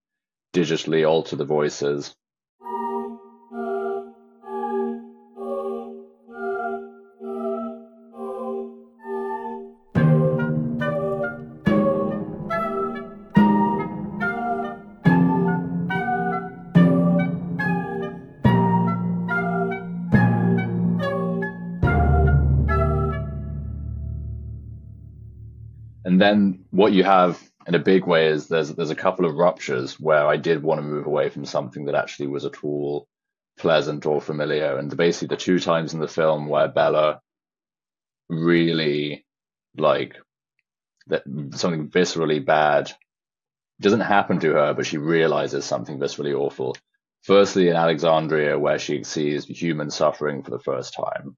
digitally 0.56 1.08
alter 1.08 1.36
the 1.36 1.46
voices 1.46 2.16
then 26.22 26.66
what 26.72 26.94
you 26.94 27.04
have 27.04 27.42
in 27.68 27.76
a 27.76 27.80
big 27.80 28.06
way 28.06 28.28
is 28.28 28.48
there's 28.48 28.70
there's 28.70 28.90
a 28.90 28.96
couple 28.96 29.26
of 29.26 29.36
ruptures 29.36 30.00
where 30.00 30.28
I 30.28 30.38
did 30.38 30.64
want 30.64 30.80
to 30.80 30.88
move 30.88 31.06
away 31.06 31.30
from 31.30 31.46
something 31.46 31.86
that 31.86 31.96
actually 31.96 32.28
was 32.28 32.46
at 32.46 32.64
all 32.64 33.08
pleasant 33.58 34.06
or 34.06 34.22
familiar. 34.22 34.78
And 34.78 34.96
basically 34.96 35.36
the 35.36 35.42
two 35.42 35.60
times 35.60 35.94
in 35.94 36.00
the 36.00 36.08
film 36.08 36.48
where 36.48 36.68
Bella 36.68 37.22
really 38.30 39.26
like 39.78 40.16
that 41.08 41.24
something 41.54 41.90
viscerally 41.90 42.44
bad 42.44 42.92
doesn't 43.80 44.02
happen 44.02 44.40
to 44.40 44.54
her, 44.54 44.74
but 44.74 44.86
she 44.86 44.98
realizes 44.98 45.66
something 45.66 46.00
viscerally 46.00 46.38
awful. 46.38 46.76
Firstly, 47.24 47.68
in 47.68 47.76
Alexandria, 47.76 48.58
where 48.58 48.80
she 48.80 49.04
sees 49.04 49.46
human 49.46 49.92
suffering 49.92 50.44
for 50.44 50.52
the 50.52 50.60
first 50.60 50.94
time. 50.94 51.36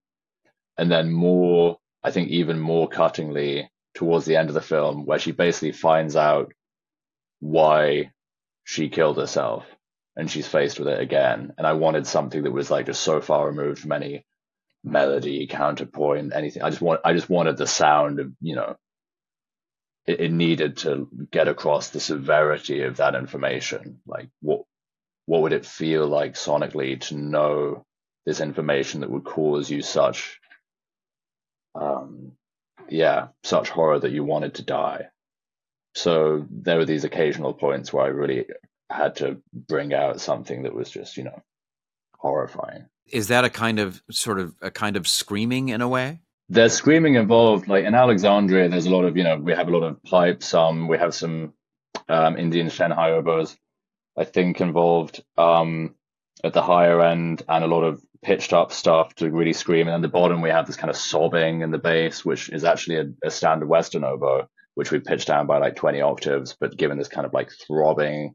And 0.77 0.89
then 0.89 1.11
more, 1.11 1.77
I 2.03 2.11
think 2.11 2.29
even 2.29 2.59
more 2.59 2.89
cuttingly 2.89 3.67
towards 3.95 4.25
the 4.25 4.37
end 4.37 4.49
of 4.49 4.55
the 4.55 4.61
film 4.61 5.05
where 5.05 5.19
she 5.19 5.31
basically 5.31 5.71
finds 5.71 6.15
out 6.15 6.53
why 7.39 8.11
she 8.63 8.89
killed 8.89 9.17
herself 9.17 9.65
and 10.15 10.29
she's 10.29 10.47
faced 10.47 10.79
with 10.79 10.87
it 10.87 10.99
again. 10.99 11.53
And 11.57 11.67
I 11.67 11.73
wanted 11.73 12.07
something 12.07 12.43
that 12.43 12.51
was 12.51 12.71
like 12.71 12.85
just 12.87 13.01
so 13.03 13.21
far 13.21 13.47
removed 13.47 13.81
from 13.81 13.91
any 13.91 14.25
melody, 14.83 15.47
counterpoint, 15.47 16.33
anything. 16.35 16.61
I 16.63 16.69
just 16.69 16.81
want 16.81 17.01
I 17.05 17.13
just 17.13 17.29
wanted 17.29 17.57
the 17.57 17.67
sound 17.67 18.19
of, 18.19 18.31
you 18.41 18.55
know, 18.55 18.75
it, 20.05 20.21
it 20.21 20.31
needed 20.31 20.77
to 20.77 21.09
get 21.31 21.47
across 21.47 21.89
the 21.89 21.99
severity 21.99 22.83
of 22.83 22.97
that 22.97 23.15
information. 23.15 24.01
Like 24.05 24.29
what 24.41 24.63
what 25.25 25.41
would 25.41 25.53
it 25.53 25.65
feel 25.65 26.07
like 26.07 26.33
sonically 26.33 26.99
to 27.01 27.15
know 27.15 27.85
this 28.25 28.41
information 28.41 29.01
that 29.01 29.09
would 29.11 29.23
cause 29.23 29.69
you 29.69 29.81
such 29.81 30.39
um 31.75 32.33
yeah, 32.89 33.27
such 33.43 33.69
horror 33.69 33.99
that 33.99 34.11
you 34.11 34.23
wanted 34.23 34.55
to 34.55 34.63
die. 34.63 35.07
So 35.95 36.45
there 36.49 36.77
were 36.77 36.85
these 36.85 37.03
occasional 37.03 37.53
points 37.53 37.93
where 37.93 38.05
I 38.05 38.07
really 38.07 38.45
had 38.89 39.17
to 39.17 39.41
bring 39.53 39.93
out 39.93 40.21
something 40.21 40.63
that 40.63 40.73
was 40.73 40.89
just, 40.89 41.17
you 41.17 41.23
know, 41.23 41.41
horrifying. 42.17 42.85
Is 43.11 43.27
that 43.27 43.45
a 43.45 43.49
kind 43.49 43.79
of 43.79 44.01
sort 44.09 44.39
of 44.39 44.55
a 44.61 44.71
kind 44.71 44.95
of 44.95 45.07
screaming 45.07 45.69
in 45.69 45.81
a 45.81 45.87
way? 45.87 46.21
There's 46.49 46.73
screaming 46.73 47.15
involved. 47.15 47.67
Like 47.67 47.85
in 47.85 47.95
Alexandria, 47.95 48.69
there's 48.69 48.85
a 48.85 48.89
lot 48.89 49.05
of, 49.05 49.17
you 49.17 49.23
know, 49.23 49.37
we 49.37 49.53
have 49.53 49.67
a 49.67 49.71
lot 49.71 49.83
of 49.83 50.01
pipes. 50.03 50.53
Um, 50.53 50.87
we 50.87 50.97
have 50.97 51.13
some 51.13 51.53
um, 52.09 52.37
Indian 52.37 52.67
Shehnai 52.67 53.09
oboes, 53.09 53.55
I 54.17 54.23
think, 54.23 54.61
involved 54.61 55.23
um, 55.37 55.95
at 56.43 56.53
the 56.53 56.61
higher 56.61 57.01
end, 57.01 57.43
and 57.47 57.63
a 57.63 57.67
lot 57.67 57.83
of 57.83 58.01
pitched 58.23 58.53
up 58.53 58.71
stuff 58.71 59.13
to 59.15 59.29
really 59.29 59.53
scream. 59.53 59.87
And 59.87 59.95
at 59.95 60.01
the 60.01 60.07
bottom, 60.07 60.41
we 60.41 60.49
have 60.49 60.65
this 60.65 60.75
kind 60.75 60.89
of 60.89 60.97
sobbing 60.97 61.61
in 61.61 61.71
the 61.71 61.77
bass, 61.77 62.23
which 62.23 62.49
is 62.49 62.63
actually 62.63 62.97
a, 62.97 63.27
a 63.27 63.31
standard 63.31 63.67
Western 63.67 64.03
oboe, 64.03 64.47
which 64.75 64.91
we 64.91 64.99
pitched 64.99 65.27
down 65.27 65.47
by 65.47 65.59
like 65.59 65.75
20 65.75 66.01
octaves, 66.01 66.55
but 66.59 66.77
given 66.77 66.97
this 66.97 67.07
kind 67.07 67.25
of 67.25 67.33
like 67.33 67.51
throbbing 67.67 68.33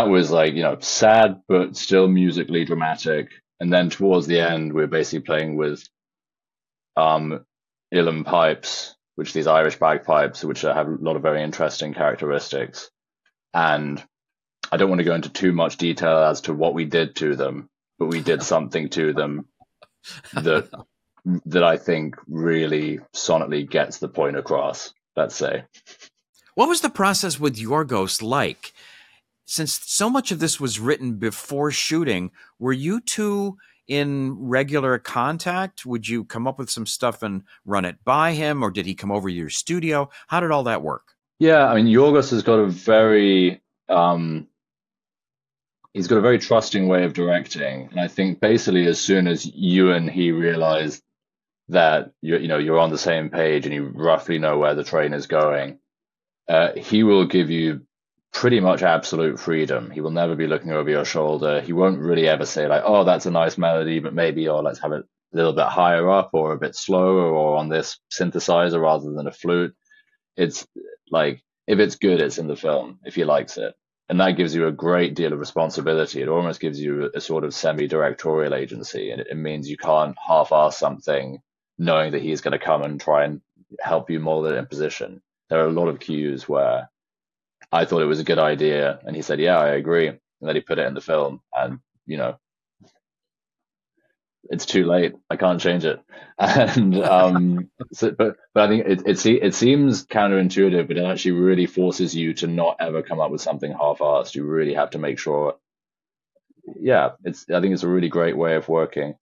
that 0.00 0.10
was 0.10 0.30
like 0.30 0.54
you 0.54 0.62
know 0.62 0.78
sad 0.80 1.42
but 1.48 1.76
still 1.76 2.08
musically 2.08 2.64
dramatic. 2.64 3.28
And 3.60 3.70
then 3.70 3.90
towards 3.90 4.26
the 4.26 4.40
end, 4.40 4.72
we 4.72 4.82
are 4.82 4.86
basically 4.86 5.20
playing 5.20 5.56
with 5.56 5.86
um, 6.96 7.44
uilleann 7.92 8.24
pipes, 8.24 8.96
which 9.16 9.34
these 9.34 9.46
Irish 9.46 9.78
bagpipes, 9.78 10.42
which 10.42 10.62
have 10.62 10.88
a 10.88 10.96
lot 10.98 11.16
of 11.16 11.22
very 11.22 11.42
interesting 11.42 11.92
characteristics. 11.92 12.90
And 13.52 14.02
I 14.72 14.78
don't 14.78 14.88
want 14.88 15.00
to 15.00 15.04
go 15.04 15.14
into 15.14 15.28
too 15.28 15.52
much 15.52 15.76
detail 15.76 16.18
as 16.24 16.40
to 16.42 16.54
what 16.54 16.72
we 16.72 16.86
did 16.86 17.16
to 17.16 17.36
them, 17.36 17.68
but 17.98 18.06
we 18.06 18.22
did 18.22 18.42
something 18.42 18.88
to 18.90 19.12
them 19.12 19.46
that 20.32 20.70
that 21.44 21.62
I 21.62 21.76
think 21.76 22.16
really 22.26 23.00
sonically 23.14 23.68
gets 23.68 23.98
the 23.98 24.08
point 24.08 24.36
across. 24.36 24.94
Let's 25.16 25.36
say. 25.36 25.64
What 26.54 26.70
was 26.70 26.80
the 26.80 26.88
process 26.88 27.38
with 27.38 27.58
your 27.58 27.84
ghost 27.84 28.22
like? 28.22 28.72
Since 29.50 29.80
so 29.84 30.08
much 30.08 30.30
of 30.30 30.38
this 30.38 30.60
was 30.60 30.78
written 30.78 31.14
before 31.16 31.72
shooting, 31.72 32.30
were 32.60 32.72
you 32.72 33.00
two 33.00 33.58
in 33.88 34.32
regular 34.38 34.96
contact? 34.96 35.84
Would 35.84 36.06
you 36.06 36.22
come 36.24 36.46
up 36.46 36.56
with 36.56 36.70
some 36.70 36.86
stuff 36.86 37.20
and 37.24 37.42
run 37.64 37.84
it 37.84 37.96
by 38.04 38.34
him, 38.34 38.62
or 38.62 38.70
did 38.70 38.86
he 38.86 38.94
come 38.94 39.10
over 39.10 39.28
to 39.28 39.34
your 39.34 39.50
studio? 39.50 40.08
How 40.28 40.38
did 40.38 40.52
all 40.52 40.62
that 40.62 40.82
work? 40.82 41.14
Yeah, 41.40 41.66
I 41.66 41.74
mean, 41.74 41.86
Yorgos 41.86 42.30
has 42.30 42.44
got 42.44 42.60
a 42.60 42.68
very 42.68 43.60
um, 43.88 44.46
he's 45.94 46.06
got 46.06 46.18
a 46.18 46.22
very 46.22 46.38
trusting 46.38 46.86
way 46.86 47.02
of 47.02 47.12
directing, 47.12 47.88
and 47.90 47.98
I 47.98 48.06
think 48.06 48.38
basically 48.38 48.86
as 48.86 49.00
soon 49.00 49.26
as 49.26 49.44
you 49.44 49.90
and 49.90 50.08
he 50.08 50.30
realize 50.30 51.02
that 51.70 52.12
you 52.22 52.38
you 52.38 52.46
know 52.46 52.58
you're 52.58 52.78
on 52.78 52.90
the 52.90 52.98
same 52.98 53.30
page 53.30 53.66
and 53.66 53.74
you 53.74 53.90
roughly 53.92 54.38
know 54.38 54.58
where 54.58 54.76
the 54.76 54.84
train 54.84 55.12
is 55.12 55.26
going, 55.26 55.80
uh, 56.48 56.74
he 56.76 57.02
will 57.02 57.26
give 57.26 57.50
you 57.50 57.80
pretty 58.32 58.60
much 58.60 58.82
absolute 58.82 59.40
freedom. 59.40 59.90
He 59.90 60.00
will 60.00 60.10
never 60.10 60.34
be 60.34 60.46
looking 60.46 60.72
over 60.72 60.88
your 60.90 61.04
shoulder. 61.04 61.60
He 61.60 61.72
won't 61.72 62.00
really 62.00 62.28
ever 62.28 62.46
say 62.46 62.66
like, 62.68 62.82
"Oh, 62.84 63.04
that's 63.04 63.26
a 63.26 63.30
nice 63.30 63.58
melody, 63.58 63.98
but 64.00 64.14
maybe 64.14 64.48
or 64.48 64.62
let's 64.62 64.80
have 64.80 64.92
it 64.92 65.04
a 65.32 65.36
little 65.36 65.52
bit 65.52 65.66
higher 65.66 66.08
up 66.10 66.30
or 66.32 66.52
a 66.52 66.58
bit 66.58 66.76
slower 66.76 67.24
or 67.24 67.56
on 67.56 67.68
this 67.68 67.98
synthesizer 68.12 68.80
rather 68.80 69.10
than 69.12 69.26
a 69.26 69.32
flute." 69.32 69.74
It's 70.36 70.66
like 71.10 71.42
if 71.66 71.78
it's 71.78 71.96
good, 71.96 72.20
it's 72.20 72.38
in 72.38 72.48
the 72.48 72.56
film. 72.56 73.00
If 73.04 73.14
he 73.14 73.24
likes 73.24 73.56
it, 73.56 73.74
and 74.10 74.18
that 74.20 74.36
gives 74.36 74.56
you 74.56 74.66
a 74.66 74.72
great 74.72 75.14
deal 75.14 75.32
of 75.32 75.38
responsibility. 75.38 76.20
It 76.20 76.28
almost 76.28 76.58
gives 76.60 76.80
you 76.80 77.12
a, 77.14 77.20
sort 77.20 77.44
of 77.44 77.54
semi-directorial 77.54 78.54
agency, 78.54 79.12
and 79.12 79.20
it, 79.20 79.36
means 79.36 79.70
you 79.70 79.76
can't 79.76 80.16
half-ass 80.26 80.76
something 80.76 81.38
knowing 81.78 82.10
that 82.10 82.22
he's 82.22 82.40
going 82.40 82.58
to 82.58 82.64
come 82.64 82.82
and 82.82 83.00
try 83.00 83.24
and 83.24 83.40
help 83.80 84.10
you 84.10 84.18
mold 84.18 84.46
it 84.46 84.56
in 84.56 84.66
position. 84.66 85.22
There 85.48 85.60
are 85.60 85.68
a 85.68 85.72
lot 85.72 85.86
of 85.86 86.00
cues 86.00 86.48
where 86.48 86.89
I 87.72 87.84
thought 87.84 88.02
it 88.02 88.06
was 88.06 88.20
a 88.20 88.24
good 88.24 88.38
idea, 88.38 89.00
and 89.04 89.14
he 89.16 89.22
said, 89.22 89.40
"Yeah, 89.40 89.58
I 89.58 89.70
agree," 89.70 90.08
and 90.08 90.18
then 90.40 90.56
he 90.56 90.60
put 90.62 90.78
it 90.78 90.86
in 90.86 90.94
the 90.94 91.00
film, 91.00 91.40
and 91.54 91.80
you 92.06 92.16
know, 92.16 92.38
it's 94.44 94.66
too 94.66 94.84
late. 94.86 95.14
I 95.30 95.36
can't 95.36 95.60
change 95.60 95.84
it. 95.84 96.00
And 96.38 96.96
um, 96.96 97.70
so, 97.92 98.10
but 98.12 98.36
but 98.54 98.64
I 98.64 98.68
think 98.68 98.86
it 98.86 99.02
it, 99.06 99.26
it 99.26 99.54
seems 99.54 100.06
counterintuitive, 100.06 100.88
but 100.88 100.96
it 100.96 101.04
actually 101.04 101.32
really 101.32 101.66
forces 101.66 102.14
you 102.14 102.32
to 102.34 102.46
not 102.46 102.76
ever 102.80 103.02
come 103.02 103.20
up 103.20 103.30
with 103.30 103.42
something 103.42 103.72
half-assed. 103.72 104.34
You 104.34 104.44
really 104.44 104.74
have 104.74 104.90
to 104.90 104.98
make 104.98 105.18
sure. 105.18 105.56
Yeah, 106.80 107.10
it's. 107.24 107.46
I 107.50 107.60
think 107.60 107.74
it's 107.74 107.82
a 107.82 107.88
really 107.88 108.08
great 108.08 108.36
way 108.36 108.56
of 108.56 108.68
working. 108.68 109.16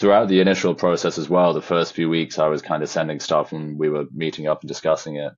Throughout 0.00 0.28
the 0.28 0.40
initial 0.40 0.74
process 0.74 1.18
as 1.18 1.28
well, 1.28 1.54
the 1.54 1.62
first 1.62 1.94
few 1.94 2.08
weeks 2.10 2.38
I 2.38 2.48
was 2.48 2.62
kind 2.62 2.82
of 2.82 2.90
sending 2.90 3.20
stuff 3.20 3.52
and 3.52 3.78
we 3.78 3.88
were 3.88 4.06
meeting 4.12 4.48
up 4.48 4.62
and 4.62 4.68
discussing 4.68 5.16
it. 5.16 5.32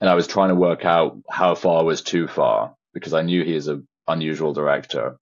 And 0.00 0.08
I 0.10 0.14
was 0.14 0.26
trying 0.28 0.50
to 0.50 0.54
work 0.56 0.84
out 0.84 1.18
how 1.30 1.54
far 1.56 1.84
was 1.84 2.02
too 2.02 2.28
far 2.28 2.74
because 2.94 3.12
I 3.14 3.22
knew 3.22 3.44
he 3.44 3.54
is 3.54 3.68
an 3.68 3.86
unusual 4.08 4.52
director 4.54 5.16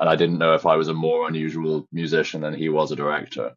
and 0.00 0.10
I 0.10 0.16
didn't 0.16 0.38
know 0.38 0.54
if 0.54 0.66
I 0.66 0.76
was 0.76 0.88
a 0.88 0.94
more 0.94 1.28
unusual 1.28 1.88
musician 1.92 2.42
than 2.42 2.54
he 2.54 2.70
was 2.70 2.92
a 2.92 2.96
director. 2.96 3.54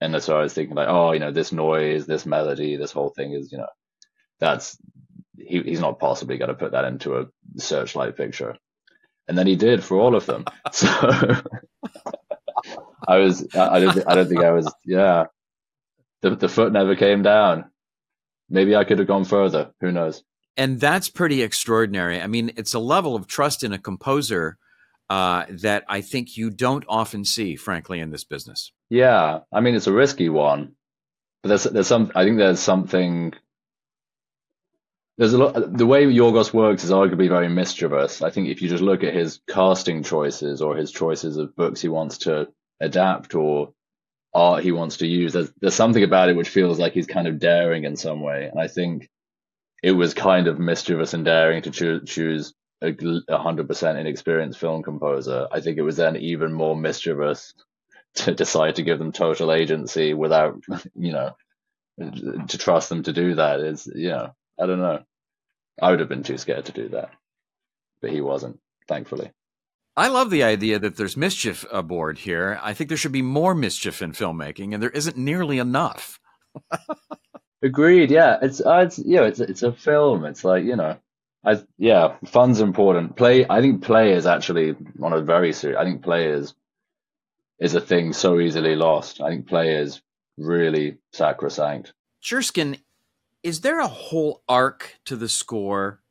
And 0.00 0.20
so 0.22 0.38
I 0.38 0.42
was 0.42 0.54
thinking 0.54 0.76
like, 0.76 0.88
oh, 0.88 1.12
you 1.12 1.20
know, 1.20 1.32
this 1.32 1.52
noise, 1.52 2.06
this 2.06 2.26
melody, 2.26 2.76
this 2.76 2.92
whole 2.92 3.10
thing 3.10 3.32
is, 3.32 3.50
you 3.52 3.58
know, 3.58 3.68
that's 4.40 4.78
he, 5.38 5.62
he's 5.62 5.80
not 5.80 6.00
possibly 6.00 6.38
going 6.38 6.50
to 6.50 6.54
put 6.54 6.72
that 6.72 6.86
into 6.86 7.18
a 7.18 7.26
searchlight 7.58 8.16
picture. 8.16 8.56
And 9.28 9.38
then 9.38 9.46
he 9.46 9.56
did 9.56 9.84
for 9.84 9.98
all 9.98 10.14
of 10.16 10.26
them. 10.26 10.44
So 10.72 10.88
I 13.08 13.18
was, 13.18 13.46
I, 13.54 13.68
I 13.76 13.80
don't, 13.80 14.08
I 14.08 14.14
don't 14.14 14.28
think 14.28 14.44
I 14.44 14.52
was, 14.52 14.72
yeah. 14.84 15.26
The 16.22 16.36
the 16.36 16.48
foot 16.48 16.72
never 16.72 16.96
came 16.96 17.22
down. 17.22 17.70
Maybe 18.48 18.76
I 18.76 18.84
could 18.84 18.98
have 18.98 19.08
gone 19.08 19.24
further. 19.24 19.72
Who 19.80 19.92
knows? 19.92 20.22
And 20.56 20.80
that's 20.80 21.08
pretty 21.08 21.42
extraordinary. 21.42 22.20
I 22.20 22.26
mean, 22.26 22.52
it's 22.56 22.74
a 22.74 22.78
level 22.78 23.14
of 23.14 23.26
trust 23.26 23.62
in 23.62 23.72
a 23.72 23.78
composer 23.78 24.56
uh, 25.10 25.44
that 25.48 25.84
I 25.88 26.00
think 26.00 26.36
you 26.36 26.50
don't 26.50 26.84
often 26.88 27.24
see, 27.24 27.56
frankly, 27.56 28.00
in 28.00 28.10
this 28.10 28.24
business. 28.24 28.72
Yeah, 28.88 29.40
I 29.52 29.60
mean 29.60 29.74
it's 29.74 29.86
a 29.86 29.92
risky 29.92 30.28
one, 30.28 30.74
but 31.42 31.50
there's 31.50 31.64
there's 31.64 31.86
some. 31.86 32.10
I 32.14 32.24
think 32.24 32.38
there's 32.38 32.60
something. 32.60 33.34
There's 35.18 35.32
a 35.32 35.38
lot. 35.38 35.76
The 35.76 35.86
way 35.86 36.04
Yorgos 36.06 36.52
works 36.52 36.84
is 36.84 36.90
arguably 36.90 37.28
very 37.28 37.48
mischievous. 37.48 38.22
I 38.22 38.30
think 38.30 38.48
if 38.48 38.62
you 38.62 38.68
just 38.68 38.82
look 38.82 39.02
at 39.02 39.14
his 39.14 39.40
casting 39.48 40.02
choices 40.02 40.60
or 40.60 40.76
his 40.76 40.90
choices 40.90 41.36
of 41.36 41.56
books 41.56 41.80
he 41.80 41.88
wants 41.88 42.18
to 42.18 42.48
adapt 42.80 43.34
or 43.34 43.72
art 44.36 44.62
he 44.62 44.72
wants 44.72 44.98
to 44.98 45.06
use, 45.06 45.32
there's 45.32 45.52
there's 45.60 45.74
something 45.74 46.02
about 46.04 46.28
it 46.28 46.36
which 46.36 46.48
feels 46.48 46.78
like 46.78 46.92
he's 46.92 47.06
kind 47.06 47.26
of 47.26 47.38
daring 47.38 47.84
in 47.84 47.96
some 47.96 48.20
way, 48.20 48.48
and 48.50 48.60
I 48.60 48.68
think 48.68 49.08
it 49.82 49.92
was 49.92 50.14
kind 50.14 50.46
of 50.48 50.58
mischievous 50.58 51.14
and 51.14 51.24
daring 51.24 51.62
to 51.62 51.70
choo- 51.70 52.04
choose 52.04 52.54
a 52.82 53.38
hundred 53.38 53.68
percent 53.68 53.98
inexperienced 53.98 54.58
film 54.58 54.82
composer, 54.82 55.48
I 55.50 55.60
think 55.60 55.78
it 55.78 55.82
was 55.82 55.96
then 55.96 56.16
even 56.16 56.52
more 56.52 56.76
mischievous 56.76 57.54
to 58.16 58.34
decide 58.34 58.76
to 58.76 58.82
give 58.82 58.98
them 58.98 59.12
total 59.12 59.52
agency 59.52 60.14
without, 60.14 60.62
you 60.94 61.12
know, 61.12 61.36
to 61.98 62.58
trust 62.58 62.88
them 62.88 63.02
to 63.04 63.12
do 63.12 63.34
that. 63.36 63.60
Is 63.60 63.90
you 63.94 64.10
know, 64.10 64.34
I 64.60 64.66
don't 64.66 64.80
know. 64.80 65.02
I 65.80 65.90
would 65.90 66.00
have 66.00 66.08
been 66.08 66.22
too 66.22 66.38
scared 66.38 66.66
to 66.66 66.72
do 66.72 66.88
that, 66.90 67.10
but 68.00 68.10
he 68.10 68.20
wasn't, 68.20 68.60
thankfully. 68.88 69.30
I 69.96 70.08
love 70.08 70.30
the 70.30 70.42
idea 70.42 70.78
that 70.78 70.96
there's 70.96 71.16
mischief 71.16 71.64
aboard 71.72 72.18
here. 72.18 72.60
I 72.62 72.74
think 72.74 72.88
there 72.88 72.98
should 72.98 73.12
be 73.12 73.22
more 73.22 73.54
mischief 73.54 74.02
in 74.02 74.12
filmmaking, 74.12 74.74
and 74.74 74.82
there 74.82 74.90
isn't 74.90 75.16
nearly 75.16 75.58
enough. 75.58 76.20
Agreed. 77.62 78.10
Yeah, 78.10 78.36
it's 78.42 78.60
uh, 78.60 78.84
it's 78.86 78.98
you 78.98 79.16
know 79.16 79.24
it's 79.24 79.40
it's 79.40 79.62
a 79.62 79.72
film. 79.72 80.26
It's 80.26 80.44
like 80.44 80.64
you 80.64 80.76
know 80.76 80.98
I 81.46 81.62
yeah, 81.78 82.16
fun's 82.24 82.60
important. 82.60 83.16
Play. 83.16 83.46
I 83.48 83.60
think 83.60 83.82
play 83.82 84.12
is 84.12 84.26
actually 84.26 84.74
on 85.00 85.12
a 85.12 85.20
very 85.20 85.52
serious. 85.52 85.78
I 85.78 85.84
think 85.84 86.02
play 86.02 86.26
is 86.26 86.54
is 87.60 87.74
a 87.74 87.80
thing 87.80 88.12
so 88.12 88.40
easily 88.40 88.74
lost. 88.74 89.20
I 89.20 89.30
think 89.30 89.46
play 89.46 89.76
is 89.76 90.02
really 90.36 90.98
sacrosanct. 91.12 91.94
Jerskin, 92.20 92.78
is 93.44 93.60
there 93.60 93.78
a 93.78 93.86
whole 93.86 94.42
arc 94.48 94.96
to 95.06 95.16
the 95.16 95.28
score? 95.28 96.02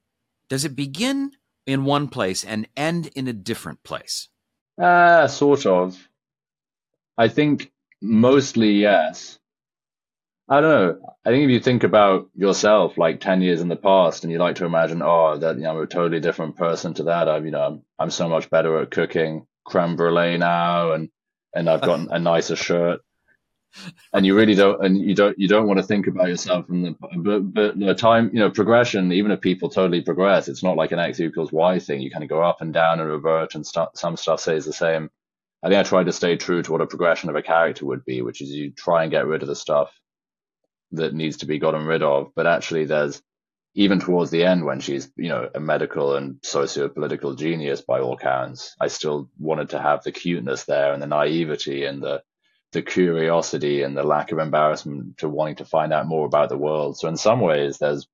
Does 0.50 0.63
it 0.63 0.76
begin 0.76 1.34
in 1.65 1.86
one 1.86 2.08
place 2.08 2.43
and 2.43 2.67
end 2.75 3.08
in 3.15 3.28
a 3.28 3.34
different 3.34 3.84
place? 3.84 4.30
Uh, 4.82 5.28
sort 5.28 5.65
of. 5.65 5.97
I 7.17 7.28
think 7.28 7.71
mostly 8.01 8.73
yes. 8.73 9.39
I 10.47 10.62
don't 10.62 10.69
know. 10.69 11.15
I 11.25 11.30
think 11.30 11.45
if 11.45 11.49
you 11.49 11.60
think 11.60 11.84
about 11.84 12.30
yourself 12.36 12.97
like 12.97 13.19
10 13.19 13.41
years 13.41 13.62
in 13.62 13.67
the 13.67 13.75
past 13.75 14.23
and 14.23 14.32
you 14.32 14.38
like 14.38 14.58
to 14.58 14.65
imagine, 14.65 15.01
oh, 15.01 15.38
that 15.38 15.56
you 15.56 15.63
know, 15.63 15.71
I'm 15.71 15.84
a 15.84 15.88
totally 15.88 16.19
different 16.19 16.56
person 16.56 16.93
to 16.95 17.04
that. 17.04 17.28
I'm, 17.28 17.45
you 17.45 17.51
know, 17.51 17.62
I'm, 17.62 17.82
I'm 17.97 18.12
so 18.12 18.30
much 18.30 18.49
better 18.49 18.80
at 18.80 18.91
cooking 18.91 19.47
creme 19.65 19.95
brulee 19.95 20.38
now 20.38 20.91
and, 20.91 21.10
and 21.56 21.67
I've 21.67 21.82
got 21.89 22.12
a 22.12 22.19
nicer 22.19 22.56
shirt. 22.56 23.01
And 24.14 24.26
you 24.26 24.36
really 24.36 24.56
don't, 24.56 24.84
and 24.84 24.98
you 24.98 25.14
don't, 25.14 25.38
you 25.38 25.48
don't 25.48 25.68
want 25.68 25.80
to 25.80 25.86
think 25.86 26.08
about 26.08 26.28
yourself 26.28 26.70
and 26.70 26.86
the, 26.86 26.96
but, 27.00 27.54
but 27.54 27.80
the 27.80 27.94
time, 27.94 28.30
you 28.34 28.40
know, 28.40 28.50
progression, 28.50 29.12
even 29.12 29.32
if 29.32 29.42
people 29.42 29.70
totally 29.70 30.02
progress, 30.02 30.48
it's 30.48 30.64
not 30.64 30.78
like 30.78 30.92
an 30.92 31.00
X 31.00 31.20
equals 31.20 31.52
Y 31.52 31.80
thing. 31.80 32.02
You 32.02 32.12
kind 32.12 32.24
of 32.24 32.30
go 32.30 32.42
up 32.42 32.62
and 32.62 32.74
down 32.74 33.00
and 33.00 33.10
revert 33.10 33.56
and 33.56 33.66
st- 33.66 33.96
some 33.98 34.18
stuff 34.18 34.40
stays 34.40 34.66
the 34.66 34.74
same. 34.74 35.10
I 35.64 35.70
think 35.70 35.80
I 35.80 35.84
tried 35.84 36.06
to 36.06 36.14
stay 36.14 36.38
true 36.38 36.62
to 36.62 36.72
what 36.72 36.82
a 36.82 36.88
progression 36.88 37.30
of 37.30 37.36
a 37.36 37.42
character 37.42 37.86
would 37.86 38.06
be, 38.06 38.22
which 38.22 38.42
is 38.42 38.52
you 38.52 38.72
try 38.72 39.04
and 39.04 39.12
get 39.12 39.26
rid 39.26 39.42
of 39.42 39.48
the 39.48 39.56
stuff 39.56 39.90
that 40.92 41.14
needs 41.14 41.38
to 41.38 41.46
be 41.46 41.60
gotten 41.60 41.86
rid 41.86 42.04
of. 42.04 42.32
But 42.36 42.48
actually, 42.48 42.86
there's 42.86 43.22
even 43.74 44.00
towards 44.00 44.32
the 44.32 44.46
end 44.46 44.64
when 44.64 44.80
she's 44.80 45.12
you 45.18 45.30
know 45.30 45.50
a 45.54 45.60
medical 45.60 46.16
and 46.16 46.38
socio-political 46.44 47.36
genius 47.36 47.82
by 47.82 48.00
all 48.00 48.16
counts. 48.16 48.76
I 48.80 48.88
still 48.88 49.30
wanted 49.38 49.70
to 49.70 49.82
have 49.82 50.04
the 50.04 50.12
cuteness 50.12 50.64
there 50.64 50.94
and 50.94 51.02
the 51.02 51.08
naivety 51.08 51.86
and 51.86 52.02
the 52.02 52.22
the 52.76 52.84
curiosity 52.84 53.82
and 53.82 53.98
the 53.98 54.04
lack 54.04 54.32
of 54.32 54.38
embarrassment 54.38 55.18
to 55.18 55.28
wanting 55.28 55.56
to 55.56 55.66
find 55.66 55.92
out 55.92 56.08
more 56.08 56.28
about 56.28 56.50
the 56.50 56.58
world. 56.58 56.98
So 56.98 57.08
in 57.08 57.18
some 57.18 57.42
ways, 57.42 57.80
there's 57.80 58.08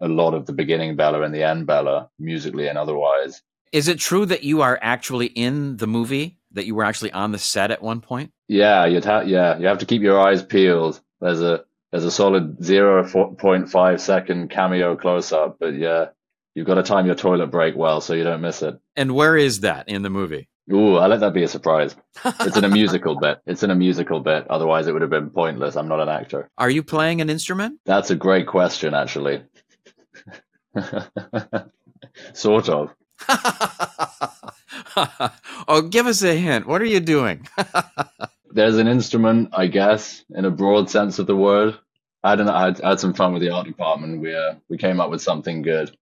a 0.00 0.08
lot 0.08 0.34
of 0.34 0.46
the 0.46 0.52
beginning 0.52 0.94
Bella 0.94 1.22
and 1.22 1.34
the 1.34 1.42
end 1.42 1.66
Bella, 1.66 2.08
musically 2.18 2.68
and 2.68 2.78
otherwise. 2.78 3.42
Is 3.72 3.88
it 3.88 3.98
true 3.98 4.24
that 4.26 4.44
you 4.44 4.62
are 4.62 4.78
actually 4.80 5.26
in 5.26 5.76
the 5.76 5.86
movie? 5.86 6.38
That 6.52 6.64
you 6.64 6.74
were 6.74 6.84
actually 6.84 7.12
on 7.12 7.32
the 7.32 7.38
set 7.38 7.70
at 7.70 7.82
one 7.82 8.00
point? 8.00 8.32
Yeah, 8.46 8.86
you'd 8.86 9.04
have 9.04 9.28
yeah, 9.28 9.58
you 9.58 9.66
have 9.66 9.78
to 9.78 9.86
keep 9.86 10.00
your 10.00 10.18
eyes 10.18 10.42
peeled 10.42 11.00
there's 11.20 11.42
a 11.42 11.64
there's 11.90 12.04
a 12.04 12.10
solid 12.10 12.58
0.5 12.58 14.00
second 14.00 14.50
cameo 14.50 14.94
close 14.96 15.32
up, 15.32 15.56
but 15.58 15.74
yeah, 15.74 16.06
you've 16.54 16.66
got 16.66 16.74
to 16.74 16.82
time 16.82 17.06
your 17.06 17.14
toilet 17.14 17.46
break 17.46 17.76
well 17.76 18.02
so 18.02 18.12
you 18.12 18.24
don't 18.24 18.42
miss 18.42 18.62
it. 18.62 18.78
And 18.94 19.14
where 19.14 19.36
is 19.38 19.60
that 19.60 19.88
in 19.88 20.02
the 20.02 20.10
movie? 20.10 20.48
Ooh, 20.72 20.96
I 20.96 21.06
let 21.06 21.20
that 21.20 21.32
be 21.32 21.42
a 21.42 21.48
surprise. 21.48 21.96
It's 22.24 22.56
in 22.56 22.64
a 22.64 22.68
musical 22.68 23.14
bit. 23.20 23.40
It's 23.46 23.62
in 23.62 23.70
a 23.70 23.74
musical 23.74 24.20
bit. 24.20 24.46
Otherwise, 24.50 24.86
it 24.86 24.92
would 24.92 25.02
have 25.02 25.10
been 25.10 25.30
pointless. 25.30 25.76
I'm 25.76 25.88
not 25.88 26.00
an 26.00 26.08
actor. 26.08 26.50
Are 26.58 26.68
you 26.68 26.82
playing 26.82 27.20
an 27.20 27.30
instrument? 27.30 27.80
That's 27.86 28.10
a 28.10 28.16
great 28.16 28.46
question, 28.46 28.94
actually. 28.94 29.44
sort 32.34 32.68
of. 32.68 32.94
oh, 35.68 35.82
give 35.88 36.06
us 36.06 36.22
a 36.22 36.36
hint. 36.36 36.66
What 36.66 36.82
are 36.82 36.86
you 36.86 37.00
doing? 37.00 37.48
there's 38.50 38.76
an 38.76 38.88
instrument, 38.88 39.50
I 39.52 39.66
guess, 39.68 40.24
in 40.30 40.44
a 40.44 40.50
broad 40.50 40.90
sense 40.90 41.18
of 41.18 41.26
the 41.26 41.36
word. 41.36 41.78
I 42.22 42.36
don't 42.36 42.46
know. 42.46 42.54
I 42.54 42.64
had, 42.66 42.80
I 42.82 42.88
had 42.90 43.00
some 43.00 43.14
fun 43.14 43.32
with 43.32 43.42
the 43.42 43.50
art 43.50 43.66
department. 43.66 44.20
We 44.20 44.34
uh, 44.34 44.54
we 44.68 44.76
came 44.76 45.00
up 45.00 45.10
with 45.10 45.22
something 45.22 45.62
good. 45.62 45.96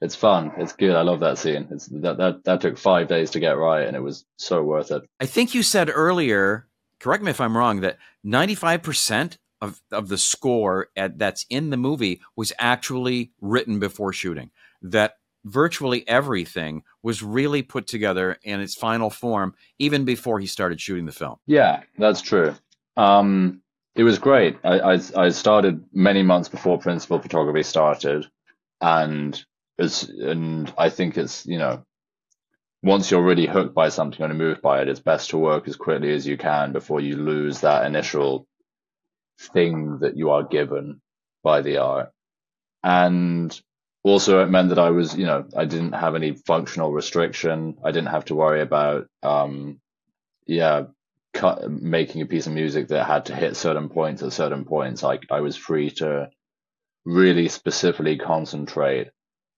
It's 0.00 0.14
fun. 0.14 0.52
It's 0.58 0.72
good. 0.72 0.94
I 0.94 1.02
love 1.02 1.20
that 1.20 1.38
scene. 1.38 1.66
It's 1.70 1.86
that 1.86 2.18
that 2.18 2.44
that 2.44 2.60
took 2.60 2.78
five 2.78 3.08
days 3.08 3.30
to 3.32 3.40
get 3.40 3.58
right, 3.58 3.86
and 3.86 3.96
it 3.96 4.02
was 4.02 4.24
so 4.36 4.62
worth 4.62 4.90
it. 4.90 5.02
I 5.20 5.26
think 5.26 5.54
you 5.54 5.62
said 5.62 5.90
earlier. 5.92 6.66
Correct 7.00 7.22
me 7.22 7.30
if 7.30 7.40
I'm 7.40 7.56
wrong. 7.56 7.80
That 7.80 7.98
95 8.24 8.82
percent 8.82 9.38
of 9.60 9.80
of 9.90 10.08
the 10.08 10.18
score 10.18 10.88
at, 10.96 11.18
that's 11.18 11.46
in 11.50 11.70
the 11.70 11.76
movie 11.76 12.20
was 12.36 12.52
actually 12.58 13.32
written 13.40 13.80
before 13.80 14.12
shooting. 14.12 14.50
That 14.82 15.14
virtually 15.44 16.06
everything 16.08 16.82
was 17.02 17.22
really 17.22 17.62
put 17.62 17.86
together 17.86 18.38
in 18.42 18.60
its 18.60 18.74
final 18.74 19.10
form 19.10 19.54
even 19.78 20.04
before 20.04 20.38
he 20.38 20.46
started 20.46 20.80
shooting 20.80 21.06
the 21.06 21.12
film. 21.12 21.36
Yeah, 21.46 21.82
that's 21.96 22.20
true. 22.20 22.54
Um, 22.96 23.62
it 23.94 24.04
was 24.04 24.18
great. 24.18 24.58
I, 24.62 24.78
I, 24.78 25.00
I 25.16 25.28
started 25.30 25.84
many 25.92 26.22
months 26.22 26.48
before 26.48 26.78
principal 26.78 27.18
photography 27.18 27.62
started, 27.64 28.26
and 28.80 29.44
it's 29.78 30.04
and 30.04 30.72
I 30.76 30.90
think 30.90 31.16
it's 31.16 31.46
you 31.46 31.58
know 31.58 31.84
once 32.82 33.10
you're 33.10 33.22
really 33.22 33.46
hooked 33.46 33.74
by 33.74 33.88
something 33.88 34.22
and 34.24 34.38
moved 34.38 34.62
by 34.62 34.82
it, 34.82 34.88
it's 34.88 35.00
best 35.00 35.30
to 35.30 35.38
work 35.38 35.66
as 35.66 35.76
quickly 35.76 36.14
as 36.14 36.26
you 36.26 36.36
can 36.36 36.72
before 36.72 37.00
you 37.00 37.16
lose 37.16 37.60
that 37.60 37.86
initial 37.86 38.46
thing 39.52 39.98
that 40.00 40.16
you 40.16 40.30
are 40.30 40.44
given 40.44 41.00
by 41.42 41.60
the 41.60 41.78
art. 41.78 42.10
And 42.84 43.58
also, 44.04 44.42
it 44.42 44.50
meant 44.50 44.68
that 44.68 44.78
I 44.78 44.90
was, 44.90 45.16
you 45.16 45.26
know, 45.26 45.46
I 45.56 45.64
didn't 45.64 45.92
have 45.92 46.14
any 46.14 46.32
functional 46.32 46.92
restriction. 46.92 47.78
I 47.84 47.90
didn't 47.90 48.10
have 48.10 48.26
to 48.26 48.36
worry 48.36 48.60
about, 48.60 49.08
um, 49.24 49.80
yeah, 50.46 50.84
cut, 51.34 51.68
making 51.68 52.22
a 52.22 52.26
piece 52.26 52.46
of 52.46 52.52
music 52.52 52.88
that 52.88 53.06
had 53.06 53.26
to 53.26 53.34
hit 53.34 53.56
certain 53.56 53.88
points 53.88 54.22
at 54.22 54.32
certain 54.32 54.64
points. 54.64 55.02
I, 55.02 55.18
I 55.30 55.40
was 55.40 55.56
free 55.56 55.90
to 55.96 56.30
really 57.04 57.48
specifically 57.48 58.18
concentrate 58.18 59.08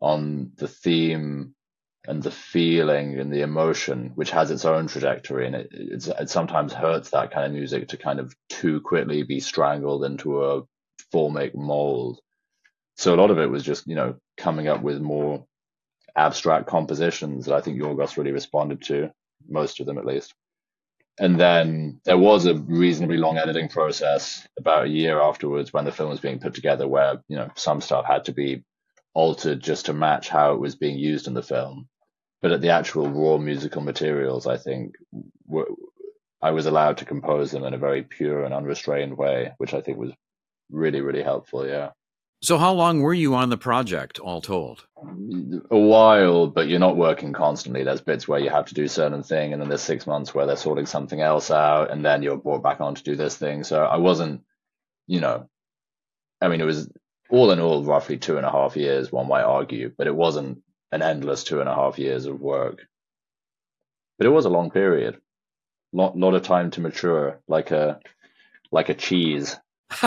on 0.00 0.52
the 0.56 0.68
theme 0.68 1.54
and 2.06 2.22
the 2.22 2.30
feeling 2.30 3.18
and 3.18 3.32
the 3.32 3.42
emotion, 3.42 4.12
which 4.14 4.30
has 4.30 4.50
its 4.50 4.64
own 4.64 4.86
trajectory. 4.86 5.46
And 5.46 5.54
it, 5.54 5.68
it 5.72 6.30
sometimes 6.30 6.72
hurts 6.72 7.10
that 7.10 7.30
kind 7.30 7.46
of 7.46 7.52
music 7.52 7.88
to 7.88 7.96
kind 7.96 8.18
of 8.18 8.34
too 8.48 8.80
quickly 8.80 9.22
be 9.22 9.40
strangled 9.40 10.04
into 10.04 10.42
a 10.42 10.62
formic 11.12 11.54
mold. 11.54 12.20
So 12.96 13.14
a 13.14 13.16
lot 13.16 13.30
of 13.30 13.38
it 13.38 13.50
was 13.50 13.62
just, 13.62 13.86
you 13.86 13.94
know, 13.94 14.16
coming 14.36 14.68
up 14.68 14.82
with 14.82 15.00
more 15.00 15.44
abstract 16.16 16.66
compositions 16.66 17.46
that 17.46 17.54
I 17.54 17.60
think 17.60 17.78
Yorgos 17.78 18.16
really 18.16 18.32
responded 18.32 18.82
to, 18.84 19.10
most 19.48 19.80
of 19.80 19.86
them 19.86 19.98
at 19.98 20.06
least. 20.06 20.34
And 21.18 21.38
then 21.38 22.00
there 22.04 22.18
was 22.18 22.46
a 22.46 22.54
reasonably 22.54 23.18
long 23.18 23.36
editing 23.36 23.68
process 23.68 24.46
about 24.58 24.86
a 24.86 24.88
year 24.88 25.20
afterwards 25.20 25.72
when 25.72 25.84
the 25.84 25.92
film 25.92 26.08
was 26.08 26.20
being 26.20 26.38
put 26.38 26.54
together 26.54 26.88
where, 26.88 27.22
you 27.28 27.36
know, 27.36 27.50
some 27.56 27.82
stuff 27.82 28.06
had 28.06 28.24
to 28.24 28.32
be 28.32 28.64
altered 29.14 29.61
just 29.61 29.87
to 29.87 29.92
match 29.92 30.29
how 30.29 30.55
it 30.55 30.61
was 30.61 30.77
being 30.77 30.99
used 30.99 31.27
in 31.27 31.35
the 31.35 31.42
film. 31.42 31.88
But 32.42 32.53
at 32.53 32.61
the 32.61 32.70
actual 32.70 33.09
raw 33.09 33.37
musical 33.37 33.83
materials, 33.83 34.46
I 34.46 34.57
think 34.57 34.94
were, 35.46 35.68
I 36.40 36.53
was 36.53 36.66
allowed 36.66 36.99
to 36.99 37.05
compose 37.05 37.51
them 37.51 37.64
in 37.64 37.75
a 37.75 37.79
very 37.79 38.03
pure 38.03 38.44
and 38.44 38.55
unrestrained 38.55 39.16
way, 39.16 39.53
which 39.59 39.75
I 39.75 39.83
think 39.83 39.99
was 39.99 40.12
really, 40.70 41.01
really 41.01 41.23
helpful. 41.23 41.66
Yeah. 41.66 41.90
So, 42.42 42.57
how 42.57 42.73
long 42.73 43.03
were 43.03 43.12
you 43.12 43.35
on 43.35 43.51
the 43.51 43.59
project, 43.59 44.18
all 44.18 44.40
told? 44.40 44.87
A 45.70 45.79
while, 45.79 46.46
but 46.46 46.68
you're 46.68 46.79
not 46.79 46.96
working 46.96 47.35
constantly. 47.35 47.85
There's 47.85 48.01
bits 48.01 48.27
where 48.27 48.40
you 48.40 48.49
have 48.49 48.64
to 48.66 48.75
do 48.75 48.88
certain 48.88 49.23
thing, 49.23 49.53
and 49.53 49.61
then 49.61 49.68
there's 49.68 49.83
six 49.83 50.07
months 50.07 50.35
where 50.35 50.46
they're 50.46 50.57
sorting 50.57 50.87
something 50.87 51.20
else 51.20 51.51
out, 51.51 51.90
and 51.90 52.03
then 52.03 52.23
you're 52.23 52.38
brought 52.38 52.62
back 52.62 52.81
on 52.81 52.94
to 52.94 53.03
do 53.03 53.14
this 53.14 53.37
thing. 53.37 53.62
So, 53.62 53.85
I 53.85 53.99
wasn't, 53.99 54.42
you 55.07 55.20
know, 55.20 55.51
I 56.40 56.49
mean, 56.49 56.62
it 56.62 56.64
was 56.64 56.90
all 57.30 57.50
in 57.50 57.60
all 57.60 57.84
roughly 57.84 58.18
two 58.18 58.36
and 58.36 58.46
a 58.46 58.50
half 58.50 58.76
years, 58.76 59.12
one 59.12 59.28
might 59.28 59.42
argue, 59.42 59.92
but 59.96 60.06
it 60.06 60.14
wasn't 60.14 60.62
an 60.92 61.02
endless 61.02 61.44
two 61.44 61.60
and 61.60 61.68
a 61.68 61.74
half 61.74 61.98
years 61.98 62.26
of 62.26 62.40
work. 62.40 62.86
But 64.18 64.26
it 64.26 64.30
was 64.30 64.44
a 64.44 64.50
long 64.50 64.70
period, 64.70 65.20
lot 65.92 66.18
lot 66.18 66.34
of 66.34 66.42
time 66.42 66.70
to 66.72 66.80
mature, 66.80 67.40
like 67.48 67.70
a 67.70 68.00
like 68.70 68.88
a 68.88 68.94
cheese. 68.94 69.56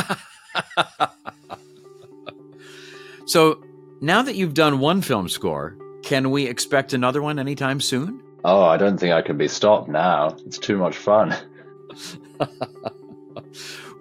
so 3.26 3.64
now 4.02 4.22
that 4.22 4.36
you've 4.36 4.54
done 4.54 4.80
one 4.80 5.02
film 5.02 5.30
score, 5.30 5.78
can 6.04 6.32
we 6.32 6.46
expect 6.46 6.94
another 6.94 7.22
one 7.22 7.40
anytime 7.40 7.80
soon? 7.80 8.22
Oh, 8.44 8.64
I 8.64 8.78
don't 8.78 8.98
think 9.00 9.14
I 9.14 9.22
can 9.22 9.38
be 9.38 9.48
stopped 9.48 9.88
now. 9.88 10.36
It's 10.46 10.58
too 10.58 10.78
much 10.78 10.98
fun. 10.98 11.34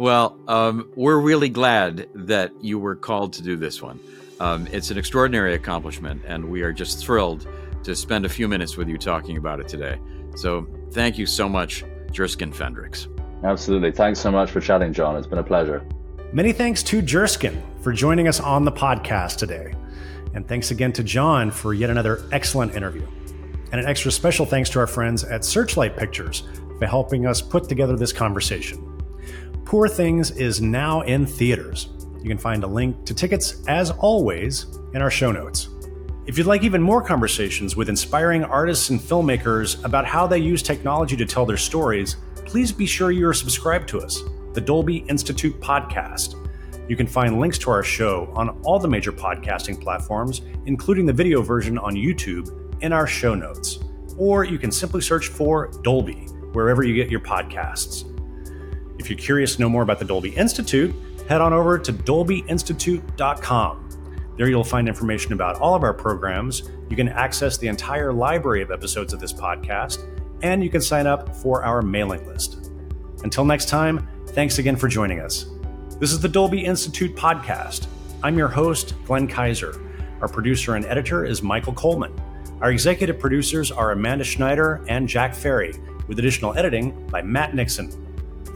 well, 0.02 0.36
um, 0.48 0.90
we're 0.96 1.20
really 1.20 1.48
glad 1.48 2.08
that 2.12 2.50
you 2.60 2.76
were 2.76 2.96
called 2.96 3.34
to 3.34 3.42
do 3.42 3.54
this 3.54 3.80
one. 3.80 4.00
Um, 4.40 4.66
it's 4.72 4.90
an 4.90 4.98
extraordinary 4.98 5.54
accomplishment, 5.54 6.22
and 6.26 6.50
we 6.50 6.62
are 6.62 6.72
just 6.72 6.98
thrilled 6.98 7.46
to 7.84 7.94
spend 7.94 8.26
a 8.26 8.28
few 8.28 8.48
minutes 8.48 8.76
with 8.76 8.88
you 8.88 8.98
talking 8.98 9.36
about 9.36 9.60
it 9.60 9.68
today. 9.68 10.00
So, 10.34 10.66
thank 10.90 11.18
you 11.18 11.26
so 11.26 11.48
much, 11.48 11.84
Jerskin 12.10 12.52
Fendrix. 12.52 13.06
Absolutely. 13.44 13.92
Thanks 13.92 14.18
so 14.18 14.32
much 14.32 14.50
for 14.50 14.60
chatting, 14.60 14.92
Jon. 14.92 15.14
It's 15.14 15.28
been 15.28 15.38
a 15.38 15.44
pleasure. 15.44 15.86
Many 16.32 16.52
thanks 16.52 16.82
to 16.84 17.00
Jerskin 17.00 17.62
for 17.80 17.92
joining 17.92 18.26
us 18.26 18.40
on 18.40 18.64
the 18.64 18.72
podcast 18.72 19.36
today. 19.36 19.72
And 20.34 20.48
thanks 20.48 20.72
again 20.72 20.92
to 20.94 21.04
Jon 21.04 21.52
for 21.52 21.74
yet 21.74 21.90
another 21.90 22.26
excellent 22.32 22.74
interview. 22.74 23.06
And 23.70 23.80
an 23.80 23.86
extra 23.86 24.10
special 24.10 24.46
thanks 24.46 24.68
to 24.70 24.80
our 24.80 24.88
friends 24.88 25.22
at 25.22 25.44
Searchlight 25.44 25.96
Pictures 25.96 26.42
for 26.80 26.86
helping 26.86 27.24
us 27.24 27.40
put 27.40 27.68
together 27.68 27.96
this 27.96 28.12
conversation. 28.12 28.91
Poor 29.64 29.88
Things 29.88 30.30
is 30.32 30.60
now 30.60 31.00
in 31.02 31.24
theaters. 31.24 31.88
You 32.20 32.28
can 32.28 32.38
find 32.38 32.62
a 32.62 32.66
link 32.66 33.04
to 33.06 33.14
tickets, 33.14 33.62
as 33.68 33.90
always, 33.90 34.66
in 34.92 35.00
our 35.00 35.10
show 35.10 35.32
notes. 35.32 35.68
If 36.26 36.36
you'd 36.36 36.46
like 36.46 36.62
even 36.62 36.82
more 36.82 37.02
conversations 37.02 37.74
with 37.74 37.88
inspiring 37.88 38.44
artists 38.44 38.90
and 38.90 39.00
filmmakers 39.00 39.82
about 39.84 40.04
how 40.04 40.26
they 40.26 40.38
use 40.38 40.62
technology 40.62 41.16
to 41.16 41.24
tell 41.24 41.46
their 41.46 41.56
stories, 41.56 42.16
please 42.44 42.70
be 42.70 42.86
sure 42.86 43.10
you 43.10 43.26
are 43.26 43.34
subscribed 43.34 43.88
to 43.88 44.00
us, 44.00 44.22
the 44.52 44.60
Dolby 44.60 44.98
Institute 45.08 45.58
podcast. 45.60 46.36
You 46.88 46.96
can 46.96 47.06
find 47.06 47.40
links 47.40 47.58
to 47.58 47.70
our 47.70 47.82
show 47.82 48.30
on 48.34 48.50
all 48.64 48.78
the 48.78 48.88
major 48.88 49.12
podcasting 49.12 49.80
platforms, 49.80 50.42
including 50.66 51.06
the 51.06 51.12
video 51.12 51.40
version 51.40 51.78
on 51.78 51.94
YouTube, 51.94 52.50
in 52.82 52.92
our 52.92 53.06
show 53.06 53.34
notes. 53.34 53.78
Or 54.18 54.44
you 54.44 54.58
can 54.58 54.70
simply 54.70 55.00
search 55.00 55.28
for 55.28 55.68
Dolby 55.82 56.26
wherever 56.52 56.82
you 56.82 56.94
get 56.94 57.10
your 57.10 57.20
podcasts. 57.20 58.11
If 59.02 59.10
you're 59.10 59.18
curious 59.18 59.56
to 59.56 59.60
know 59.60 59.68
more 59.68 59.82
about 59.82 59.98
the 59.98 60.04
Dolby 60.04 60.30
Institute, 60.30 60.94
head 61.28 61.40
on 61.40 61.52
over 61.52 61.76
to 61.76 61.92
dolbyinstitute.com. 61.92 63.88
There 64.36 64.48
you'll 64.48 64.62
find 64.62 64.86
information 64.86 65.32
about 65.32 65.56
all 65.60 65.74
of 65.74 65.82
our 65.82 65.92
programs. 65.92 66.70
You 66.88 66.94
can 66.94 67.08
access 67.08 67.58
the 67.58 67.66
entire 67.66 68.12
library 68.12 68.62
of 68.62 68.70
episodes 68.70 69.12
of 69.12 69.18
this 69.18 69.32
podcast, 69.32 70.06
and 70.44 70.62
you 70.62 70.70
can 70.70 70.80
sign 70.80 71.08
up 71.08 71.34
for 71.34 71.64
our 71.64 71.82
mailing 71.82 72.24
list. 72.28 72.70
Until 73.24 73.44
next 73.44 73.68
time, 73.68 74.08
thanks 74.28 74.58
again 74.58 74.76
for 74.76 74.86
joining 74.86 75.18
us. 75.18 75.46
This 75.98 76.12
is 76.12 76.20
the 76.20 76.28
Dolby 76.28 76.64
Institute 76.64 77.16
podcast. 77.16 77.88
I'm 78.22 78.38
your 78.38 78.46
host, 78.46 78.94
Glenn 79.04 79.26
Kaiser. 79.26 79.80
Our 80.20 80.28
producer 80.28 80.76
and 80.76 80.84
editor 80.84 81.24
is 81.24 81.42
Michael 81.42 81.72
Coleman. 81.72 82.14
Our 82.60 82.70
executive 82.70 83.18
producers 83.18 83.72
are 83.72 83.90
Amanda 83.90 84.22
Schneider 84.22 84.84
and 84.86 85.08
Jack 85.08 85.34
Ferry, 85.34 85.74
with 86.06 86.20
additional 86.20 86.56
editing 86.56 87.08
by 87.08 87.20
Matt 87.20 87.56
Nixon. 87.56 88.01